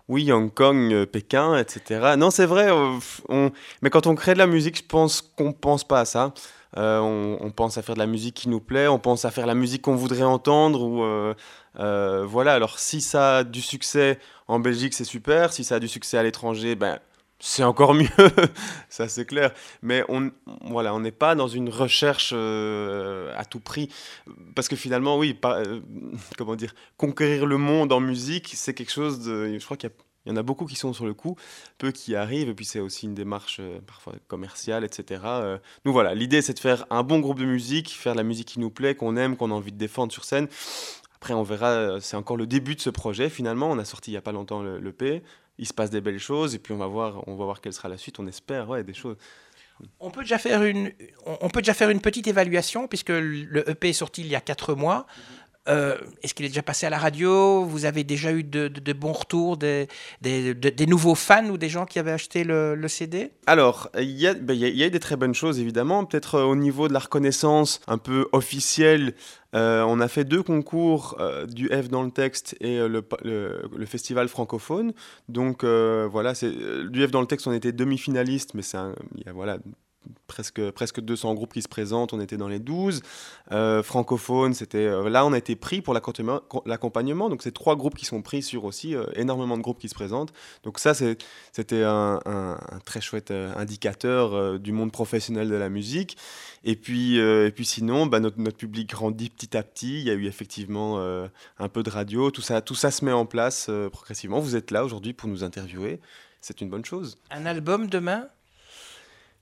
Oui, 0.09 0.31
Hong 0.31 0.53
Kong, 0.53 0.91
euh, 0.91 1.05
Pékin, 1.05 1.57
etc. 1.57 2.15
Non, 2.17 2.29
c'est 2.29 2.45
vrai, 2.45 2.69
euh, 2.69 3.49
mais 3.81 3.89
quand 3.89 4.07
on 4.07 4.15
crée 4.15 4.33
de 4.33 4.39
la 4.39 4.47
musique, 4.47 4.77
je 4.77 4.83
pense 4.83 5.21
qu'on 5.21 5.53
pense 5.53 5.83
pas 5.83 6.01
à 6.01 6.05
ça. 6.05 6.33
on, 6.75 7.51
pense 7.55 7.77
à 7.77 7.81
faire 7.81 7.95
de 7.95 7.99
la 7.99 8.07
musique 8.07 8.35
qui 8.35 8.49
nous 8.49 8.59
plaît, 8.59 8.87
on 8.87 8.99
pense 8.99 9.25
à 9.25 9.31
faire 9.31 9.45
la 9.45 9.55
musique 9.55 9.83
qu'on 9.83 9.95
voudrait 9.95 10.23
entendre. 10.23 10.81
Ou, 10.81 11.35
voilà, 12.27 12.53
alors 12.53 12.79
si 12.79 13.01
ça 13.01 13.37
a 13.37 13.43
du 13.43 13.61
succès 13.61 14.19
en 14.47 14.59
Belgique, 14.59 14.93
c'est 14.93 15.03
super. 15.05 15.53
Si 15.53 15.63
ça 15.63 15.75
a 15.75 15.79
du 15.79 15.87
succès 15.87 16.17
à 16.17 16.23
l'étranger, 16.23 16.75
ben, 16.75 16.99
c'est 17.45 17.63
encore 17.65 17.93
mieux, 17.93 18.07
ça 18.89 19.09
c'est 19.09 19.25
clair. 19.25 19.51
Mais 19.81 20.05
on 20.07 20.31
voilà, 20.61 20.95
on 20.95 21.01
n'est 21.01 21.11
pas 21.11 21.35
dans 21.35 21.49
une 21.49 21.67
recherche 21.67 22.31
euh, 22.33 23.33
à 23.35 23.43
tout 23.43 23.59
prix, 23.59 23.89
parce 24.55 24.69
que 24.69 24.77
finalement, 24.77 25.17
oui, 25.17 25.33
pas, 25.33 25.59
euh, 25.59 25.81
comment 26.37 26.55
dire, 26.55 26.73
conquérir 26.95 27.45
le 27.45 27.57
monde 27.57 27.91
en 27.91 27.99
musique, 27.99 28.53
c'est 28.55 28.73
quelque 28.73 28.93
chose 28.93 29.25
de, 29.25 29.57
je 29.59 29.65
crois 29.65 29.75
qu'il 29.75 29.91
y, 30.25 30.31
en 30.31 30.37
a 30.37 30.41
beaucoup 30.41 30.65
qui 30.65 30.77
sont 30.77 30.93
sur 30.93 31.05
le 31.05 31.13
coup, 31.13 31.35
peu 31.77 31.91
qui 31.91 32.15
arrivent, 32.15 32.47
et 32.47 32.53
puis 32.53 32.63
c'est 32.63 32.79
aussi 32.79 33.07
une 33.07 33.13
démarche 33.13 33.57
euh, 33.59 33.81
parfois 33.85 34.13
commerciale, 34.29 34.85
etc. 34.85 35.21
nous 35.83 35.91
voilà, 35.91 36.15
l'idée 36.15 36.41
c'est 36.41 36.53
de 36.53 36.59
faire 36.59 36.85
un 36.89 37.03
bon 37.03 37.19
groupe 37.19 37.39
de 37.39 37.45
musique, 37.45 37.89
faire 37.89 38.15
la 38.15 38.23
musique 38.23 38.47
qui 38.47 38.61
nous 38.61 38.71
plaît, 38.71 38.95
qu'on 38.95 39.17
aime, 39.17 39.35
qu'on 39.35 39.51
a 39.51 39.53
envie 39.53 39.73
de 39.73 39.77
défendre 39.77 40.13
sur 40.13 40.23
scène. 40.23 40.47
Après, 41.15 41.33
on 41.33 41.43
verra, 41.43 42.01
c'est 42.01 42.17
encore 42.17 42.35
le 42.35 42.47
début 42.47 42.75
de 42.75 42.81
ce 42.81 42.89
projet 42.89 43.29
finalement. 43.29 43.71
On 43.71 43.79
a 43.79 43.85
sorti 43.85 44.11
il 44.11 44.13
n'y 44.13 44.17
a 44.17 44.21
pas 44.21 44.33
longtemps 44.33 44.61
le, 44.61 44.77
le 44.77 44.91
P 44.91 45.23
il 45.57 45.67
se 45.67 45.73
passe 45.73 45.89
des 45.89 46.01
belles 46.01 46.19
choses 46.19 46.55
et 46.55 46.59
puis 46.59 46.73
on 46.73 46.77
va 46.77 46.87
voir, 46.87 47.27
on 47.27 47.35
va 47.35 47.45
voir 47.45 47.61
quelle 47.61 47.73
sera 47.73 47.89
la 47.89 47.97
suite. 47.97 48.19
On 48.19 48.27
espère, 48.27 48.69
ouais, 48.69 48.83
des 48.83 48.93
choses. 48.93 49.17
On 49.99 50.11
peut 50.11 50.21
déjà 50.21 50.37
faire 50.37 50.63
une, 50.63 50.91
on 51.25 51.49
peut 51.49 51.61
déjà 51.61 51.73
faire 51.73 51.89
une 51.89 51.99
petite 51.99 52.27
évaluation 52.27 52.87
puisque 52.87 53.09
le 53.09 53.69
EP 53.69 53.89
est 53.89 53.93
sorti 53.93 54.21
il 54.21 54.27
y 54.27 54.35
a 54.35 54.41
quatre 54.41 54.75
mois. 54.75 55.07
Euh, 55.69 55.97
est-ce 56.21 56.33
qu'il 56.33 56.45
est 56.45 56.49
déjà 56.49 56.61
passé 56.61 56.85
à 56.85 56.89
la 56.89 56.97
radio? 56.97 57.63
Vous 57.63 57.85
avez 57.85 58.03
déjà 58.03 58.33
eu 58.33 58.43
de, 58.43 58.93
bons 58.93 59.13
retours 59.13 59.55
des, 59.57 59.87
des, 60.21 60.85
nouveaux 60.85 61.15
fans 61.15 61.45
ou 61.45 61.57
des 61.57 61.69
gens 61.69 61.85
qui 61.85 61.99
avaient 61.99 62.11
acheté 62.11 62.43
le, 62.43 62.87
CD 62.87 63.31
Alors, 63.47 63.89
il 63.97 64.11
y, 64.11 64.27
a, 64.27 64.33
ben, 64.33 64.53
y, 64.53 64.83
a 64.83 64.87
eu 64.87 64.91
des 64.91 64.99
très 64.99 65.15
bonnes 65.15 65.33
choses, 65.33 65.59
évidemment. 65.59 66.03
Peut-être 66.05 66.35
euh, 66.35 66.43
au 66.43 66.55
niveau 66.55 66.87
de 66.87 66.93
la 66.93 66.99
reconnaissance 66.99 67.79
un 67.87 67.97
peu 67.97 68.27
officielle, 68.33 69.15
euh, 69.53 69.83
on 69.83 69.99
a 69.99 70.07
fait 70.07 70.23
deux 70.23 70.43
concours 70.43 71.17
du 71.47 71.67
F 71.67 71.89
dans 71.89 72.03
le 72.03 72.11
texte 72.11 72.55
et 72.59 72.79
le, 72.79 73.03
le, 73.23 73.85
festival 73.85 74.27
francophone. 74.27 74.93
Donc 75.29 75.63
voilà, 75.63 76.33
du 76.33 77.07
F 77.07 77.11
dans 77.11 77.21
le 77.21 77.27
texte, 77.27 77.47
on 77.47 77.53
était 77.53 77.71
demi-finaliste, 77.71 78.53
mais 78.53 78.61
c'est 78.61 78.77
voilà, 79.33 79.57
presque, 80.27 80.71
presque 80.71 80.99
200 80.99 81.33
groupes 81.35 81.53
qui 81.53 81.61
se 81.61 81.67
présentent, 81.67 82.13
on 82.13 82.19
était 82.19 82.37
dans 82.37 82.47
les 82.47 82.59
12. 82.59 83.01
Euh, 83.51 83.83
francophone, 83.83 84.53
c'était 84.53 84.79
euh, 84.79 85.09
là 85.09 85.25
on 85.25 85.33
a 85.33 85.37
été 85.37 85.55
pris 85.55 85.81
pour 85.81 85.93
l'accompagnement, 85.93 87.29
donc 87.29 87.43
c'est 87.43 87.51
trois 87.51 87.75
groupes 87.75 87.95
qui 87.95 88.05
sont 88.05 88.21
pris 88.21 88.41
sur 88.41 88.63
aussi 88.65 88.95
euh, 88.95 89.05
énormément 89.15 89.57
de 89.57 89.61
groupes 89.61 89.79
qui 89.79 89.89
se 89.89 89.95
présentent. 89.95 90.33
Donc 90.63 90.79
ça 90.79 90.93
c'était 90.93 91.83
un, 91.83 92.19
très 92.85 93.01
chouette 93.01 93.31
indicateur 93.31 94.59
du 94.59 94.71
monde 94.71 94.91
professionnel 94.91 95.49
de 95.49 95.55
la 95.55 95.69
musique. 95.69 96.17
Et 96.63 96.75
puis, 96.75 97.17
et 97.17 97.51
puis 97.51 97.65
sinon, 97.65 98.05
bah, 98.05 98.19
notre, 98.19 98.39
notre, 98.39 98.57
public 98.57 98.89
grandit 98.89 99.29
petit 99.29 99.57
à 99.57 99.63
petit. 99.63 99.99
Il 99.99 100.05
y 100.05 100.09
a 100.09 100.13
eu 100.13 100.25
effectivement 100.25 100.99
un 101.59 101.69
peu 101.69 101.83
de 101.83 101.89
radio, 101.89 102.31
tout 102.31 102.41
ça, 102.41 102.61
tout 102.61 102.75
ça 102.75 102.91
se 102.91 103.03
met 103.05 103.11
en 103.11 103.25
place 103.25 103.69
progressivement. 103.91 104.39
Vous 104.39 104.55
êtes 104.55 104.71
là 104.71 104.85
aujourd'hui 104.85 105.13
pour 105.13 105.29
nous 105.29 105.43
interviewer. 105.43 105.99
C'est 106.41 106.61
une 106.61 106.69
bonne 106.69 106.85
chose. 106.85 107.17
Un 107.31 107.45
album 107.45 107.87
demain? 107.87 108.27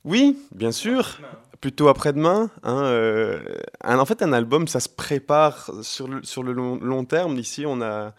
Oui, 0.03 0.37
bien 0.53 0.71
sûr. 0.71 1.19
Plutôt 1.59 1.87
après-demain. 1.89 2.49
Hein, 2.63 2.83
euh, 2.85 3.39
en 3.83 4.05
fait, 4.05 4.23
un 4.23 4.33
album, 4.33 4.67
ça 4.67 4.79
se 4.79 4.89
prépare 4.89 5.69
sur 5.83 6.07
le, 6.07 6.53
long, 6.53 7.05
terme. 7.05 7.37
Ici, 7.37 7.65
on 7.67 7.81
a, 7.81 8.13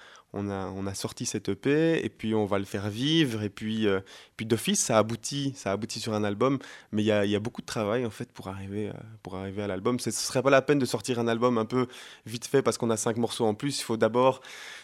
sorti 0.94 1.26
cette 1.26 1.48
EP 1.48 2.04
et 2.04 2.08
puis 2.08 2.36
on 2.36 2.46
va 2.46 2.60
le 2.60 2.64
faire 2.64 2.88
vivre. 2.88 3.42
Et 3.42 3.48
puis, 3.48 3.88
euh, 3.88 3.98
puis 4.36 4.46
d'office, 4.46 4.78
ça 4.78 4.96
aboutit, 4.96 5.54
ça 5.56 5.72
aboutit 5.72 5.98
sur 5.98 6.14
un 6.14 6.22
album. 6.22 6.60
Mais 6.92 7.02
il 7.02 7.06
y 7.06 7.34
a, 7.34 7.40
beaucoup 7.40 7.62
de 7.62 7.66
travail 7.66 8.06
en 8.06 8.10
fait 8.10 8.30
pour 8.30 8.46
arriver, 8.46 8.92
euh, 9.34 9.64
à 9.64 9.66
l'album. 9.66 9.98
Ce 9.98 10.10
ne 10.10 10.14
serait 10.14 10.42
pas 10.42 10.50
la 10.50 10.62
peine 10.62 10.78
de 10.78 10.86
sortir 10.86 11.18
un 11.18 11.26
album 11.26 11.58
un 11.58 11.64
peu 11.64 11.88
vite 12.26 12.46
fait 12.46 12.62
parce 12.62 12.78
qu'on 12.78 12.90
a 12.90 12.96
cinq 12.96 13.16
morceaux 13.16 13.44
en 13.44 13.54
plus. 13.54 13.80
Il 13.80 13.82
faut 13.82 13.96
d'abord 13.96 14.40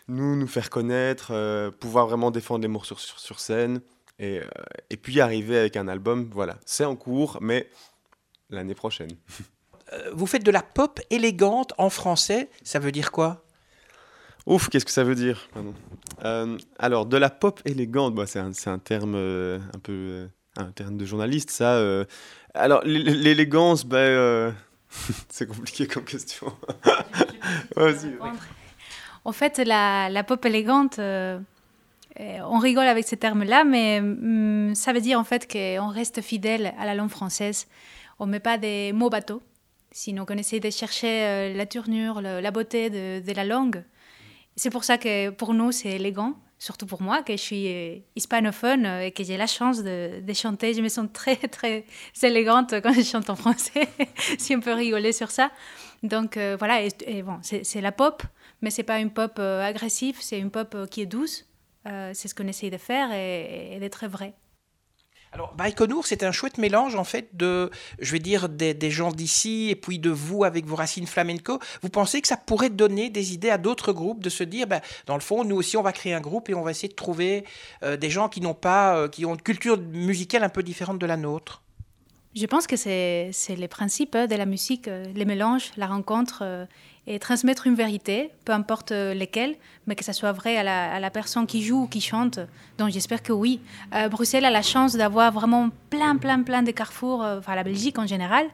nous, 0.09 0.35
nous 0.35 0.49
faire 0.49 0.69
connaître, 0.69 1.71
pouvoir 1.79 2.09
vraiment 2.09 2.33
défendre 2.33 2.63
les 2.63 2.69
morceaux 2.69 2.97
sur 2.99 3.39
scène 3.39 3.81
Et, 4.19 4.41
et 4.91 4.97
puis 4.97 5.21
arriver 5.21 5.59
avec 5.59 5.77
un 5.77 5.87
album, 5.89 6.29
voilà, 6.33 6.59
c'est 6.65 6.85
en 6.85 6.97
cours, 6.97 7.39
mais 7.41 7.71
l'année 8.51 8.75
prochaine. 8.75 9.11
vous 10.13 10.27
faites 10.27 10.45
de 10.45 10.51
la 10.51 10.63
pop 10.63 11.01
élégante 11.11 11.73
en 11.79 11.89
français, 11.89 12.51
ça 12.63 12.79
veut 12.79 12.93
dire 12.93 13.13
quoi? 13.13 13.45
Ouf, 14.47 14.69
qu'est-ce 14.71 14.85
que 14.85 14.91
ça 14.91 15.05
veut 15.05 15.15
dire? 15.15 15.49
Alors, 16.79 17.07
de 17.07 17.17
la 17.17 17.31
pop 17.31 17.61
élégante, 17.65 18.15
bah, 18.15 18.27
c'est 18.27 18.39
un, 18.39 18.51
un, 18.67 18.79
terme 18.79 19.15
un 19.15 19.79
peu 19.83 20.29
un 20.57 20.73
terme 20.73 20.97
de 20.97 21.05
journaliste, 21.05 21.51
ça. 21.51 21.81
Alors, 22.55 22.83
l'élégance, 22.85 23.85
ben, 23.85 24.55
c'est 25.29 25.47
compliqué 25.47 25.87
comme 25.87 26.05
question. 26.05 26.53
En 29.25 29.33
fait, 29.33 29.59
la, 29.59 30.09
la 30.09 30.25
pop 30.25 30.45
élégante, 30.45 30.99
euh, 30.99 31.39
euh, 31.39 31.41
on 32.19 32.59
rigole 32.59 32.87
avec 32.87 33.07
ces 33.07 33.17
termes-là, 33.17 33.65
mais 33.65 34.01
mm, 34.01 34.75
ça 34.75 34.93
veut 34.93 35.01
dire 35.01 35.19
en 35.19 35.25
fait 35.25 35.51
qu'on 35.51 35.89
reste 35.89 36.21
fidèle 36.21 36.75
à 36.79 36.87
la 36.87 36.95
langue 36.95 37.11
française. 37.11 37.67
On 38.19 38.27
ne 38.27 38.33
met 38.33 38.41
pas 38.41 38.59
des 38.59 38.93
mots 38.93 39.11
bateaux, 39.11 39.43
sinon 39.93 40.27
on 40.29 40.37
essaie 40.37 40.61
de 40.61 40.71
chercher 40.71 41.25
euh, 41.25 41.55
la 41.55 41.67
tournure, 41.67 42.21
la 42.21 42.51
beauté 42.51 42.91
de, 42.91 43.33
la 43.33 43.45
langue. 43.45 43.85
C'est 44.57 44.71
pour 44.71 44.85
ça 44.85 44.99
que 44.99 45.31
pour 45.31 45.55
nous, 45.55 45.71
c'est 45.71 45.91
élégant 45.91 46.35
surtout 46.59 46.87
pour 46.87 47.03
moi, 47.03 47.23
que 47.23 47.33
je 47.33 47.41
suis 47.41 47.69
euh, 47.69 47.97
hispanophone 48.17 48.85
euh, 48.85 49.07
et 49.07 49.13
que 49.13 49.23
j'ai 49.23 49.37
la 49.37 49.47
chance 49.47 49.83
de, 49.83 50.21
chanter. 50.35 50.75
Je 50.75 50.83
me 50.83 50.89
sens 50.89 51.09
très, 51.13 51.37
très 51.49 51.85
élégante 52.23 52.75
quand 52.83 52.93
je 52.93 53.03
chante 53.03 53.31
en 53.31 53.37
français, 53.37 53.89
si 54.39 54.55
on 54.55 54.61
peut 54.61 54.73
rigoler 54.73 55.13
sur 55.13 55.31
ça. 55.31 55.51
Donc 56.03 56.37
euh, 56.37 56.57
voilà, 56.59 56.83
et, 56.83 57.23
bon, 57.23 57.39
c'est 57.43 57.81
la 57.81 57.93
pop, 57.93 58.23
mais 58.61 58.71
c'est 58.71 58.83
pas 58.83 58.99
une 58.99 59.11
pop 59.11 59.39
agressive, 59.39 60.17
c'est 60.21 60.39
une 60.39 60.51
pop 60.51 60.77
qui 60.91 61.03
est 61.03 61.07
douce. 61.07 61.45
C'est 62.13 62.29
ce 62.29 62.35
qu'on 62.35 62.49
essaye 62.49 62.71
de 62.71 62.79
faire 62.79 63.13
et, 63.13 63.75
et 63.75 63.81
d'être 63.81 64.07
vrai. 64.07 64.35
Alors, 65.33 65.55
Baïkonour, 65.55 66.07
c'est 66.07 66.23
un 66.23 66.33
chouette 66.33 66.57
mélange, 66.57 66.95
en 66.95 67.05
fait, 67.05 67.37
de, 67.37 67.71
je 67.99 68.13
vais 68.13 68.19
dire, 68.19 68.49
des, 68.49 68.91
gens 68.91 69.13
d'ici 69.13 69.69
et 69.69 69.77
puis 69.77 69.99
de 69.99 70.11
vous 70.11 70.45
avec 70.45 70.65
vos 70.65 70.77
racines 70.77 71.07
flamenco. 71.07 71.59
Vous 71.83 71.91
pensez 71.91 72.23
que 72.23 72.29
ça 72.29 72.39
pourrait 72.39 72.71
donner 72.71 73.11
des 73.11 73.35
idées 73.35 73.51
à 73.51 73.59
d'autres 73.59 73.93
groupes 73.93 74.23
de 74.23 74.31
se 74.31 74.43
dire, 74.43 74.67
ben, 74.67 74.81
dans 75.07 75.15
le 75.15 75.21
fond, 75.21 75.45
nous 75.45 75.57
aussi, 75.57 75.77
on 75.77 75.83
va 75.83 75.93
créer 75.93 76.15
un 76.15 76.21
groupe 76.21 76.49
et 76.49 76.55
on 76.55 76.63
va 76.63 76.71
essayer 76.71 76.89
de 76.89 76.95
trouver 76.95 77.45
euh, 77.83 77.97
des 77.97 78.09
gens 78.09 78.29
qui 78.29 78.41
n'ont 78.41 78.55
pas, 78.55 78.97
euh, 78.97 79.09
qui 79.09 79.27
ont 79.27 79.35
une 79.35 79.43
culture 79.43 79.79
musicale 79.79 80.45
un 80.45 80.49
peu 80.49 80.63
différente 80.63 80.99
de 80.99 81.07
la 81.07 81.19
nôtre? 81.19 81.63
Je 82.35 82.47
pense 82.47 82.67
que 82.67 82.77
c'est 82.77 83.33
les 83.57 83.69
principes 83.69 84.15
hein, 84.15 84.27
de 84.27 84.35
la 84.35 84.47
musique, 84.47 84.87
euh, 84.87 85.05
les 85.15 85.25
mélanges, 85.25 85.73
la 85.77 85.87
rencontre 85.87 86.67
et 87.09 87.19
transmettre 87.19 87.67
une 87.67 87.75
vérité, 87.75 88.31
peu 88.45 88.53
importe 88.53 88.93
euh, 88.93 89.15
lesquelles, 89.15 89.57
mais 89.87 89.97
que 89.97 90.05
ça 90.05 90.13
soit 90.13 90.33
vrai 90.33 90.59
à 90.59 91.01
la, 91.01 91.11
personne 91.11 91.47
qui 91.47 91.63
joue 91.63 91.85
ou 91.85 91.87
qui 91.87 92.03
chante. 92.03 92.39
Donc 92.77 92.91
j'espère 92.91 93.23
que 93.23 93.33
oui. 93.33 93.61
Euh, 93.95 94.11
Bruxelles 94.11 94.45
a 94.45 94.51
la 94.51 94.61
chance 94.61 94.95
d'avoir 94.95 95.33
vraiment 95.33 95.71
plein, 95.89 96.17
plein, 96.17 96.43
plein 96.43 96.63
de 96.63 96.71
carrefours, 96.71 97.25
euh, 97.25 97.39
enfin 97.39 97.55
la 97.55 97.65
Belgique 97.65 97.99
en 97.99 98.07
général. 98.07 98.47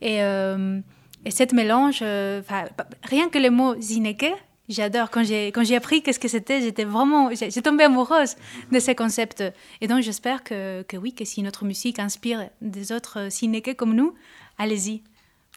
Et, 0.00 0.18
et 0.18 1.30
cette 1.30 1.54
mélange, 1.54 2.00
rien 2.02 3.28
que 3.30 3.38
le 3.38 3.48
mot 3.48 3.80
zineke, 3.80 4.34
j'adore. 4.68 5.10
Quand 5.10 5.24
j'ai, 5.24 5.76
appris 5.76 6.02
qu'est-ce 6.02 6.20
que 6.20 6.28
c'était, 6.28 6.60
j'étais 6.60 6.84
vraiment, 6.84 7.30
j'ai, 7.34 7.50
tombé 7.62 7.84
amoureuse 7.84 8.36
de 8.72 8.78
ces 8.78 8.94
concepts. 8.94 9.44
Et 9.80 9.86
donc 9.86 10.02
j'espère 10.02 10.44
que, 10.44 10.82
que 10.82 10.96
oui, 10.96 11.12
que 11.12 11.24
si 11.24 11.42
notre 11.42 11.64
musique 11.64 11.98
inspire 11.98 12.48
des 12.60 12.92
autres 12.92 13.28
zineke 13.30 13.76
comme 13.76 13.94
nous, 13.94 14.14
allez-y, 14.58 15.02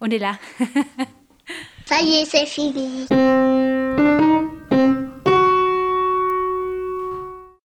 on 0.02 0.10
est 0.10 0.20
là. 0.20 0.38
Ça 1.86 2.02
y 2.02 2.16
est, 2.16 2.26
c'est 2.26 2.46
fini. 2.46 3.08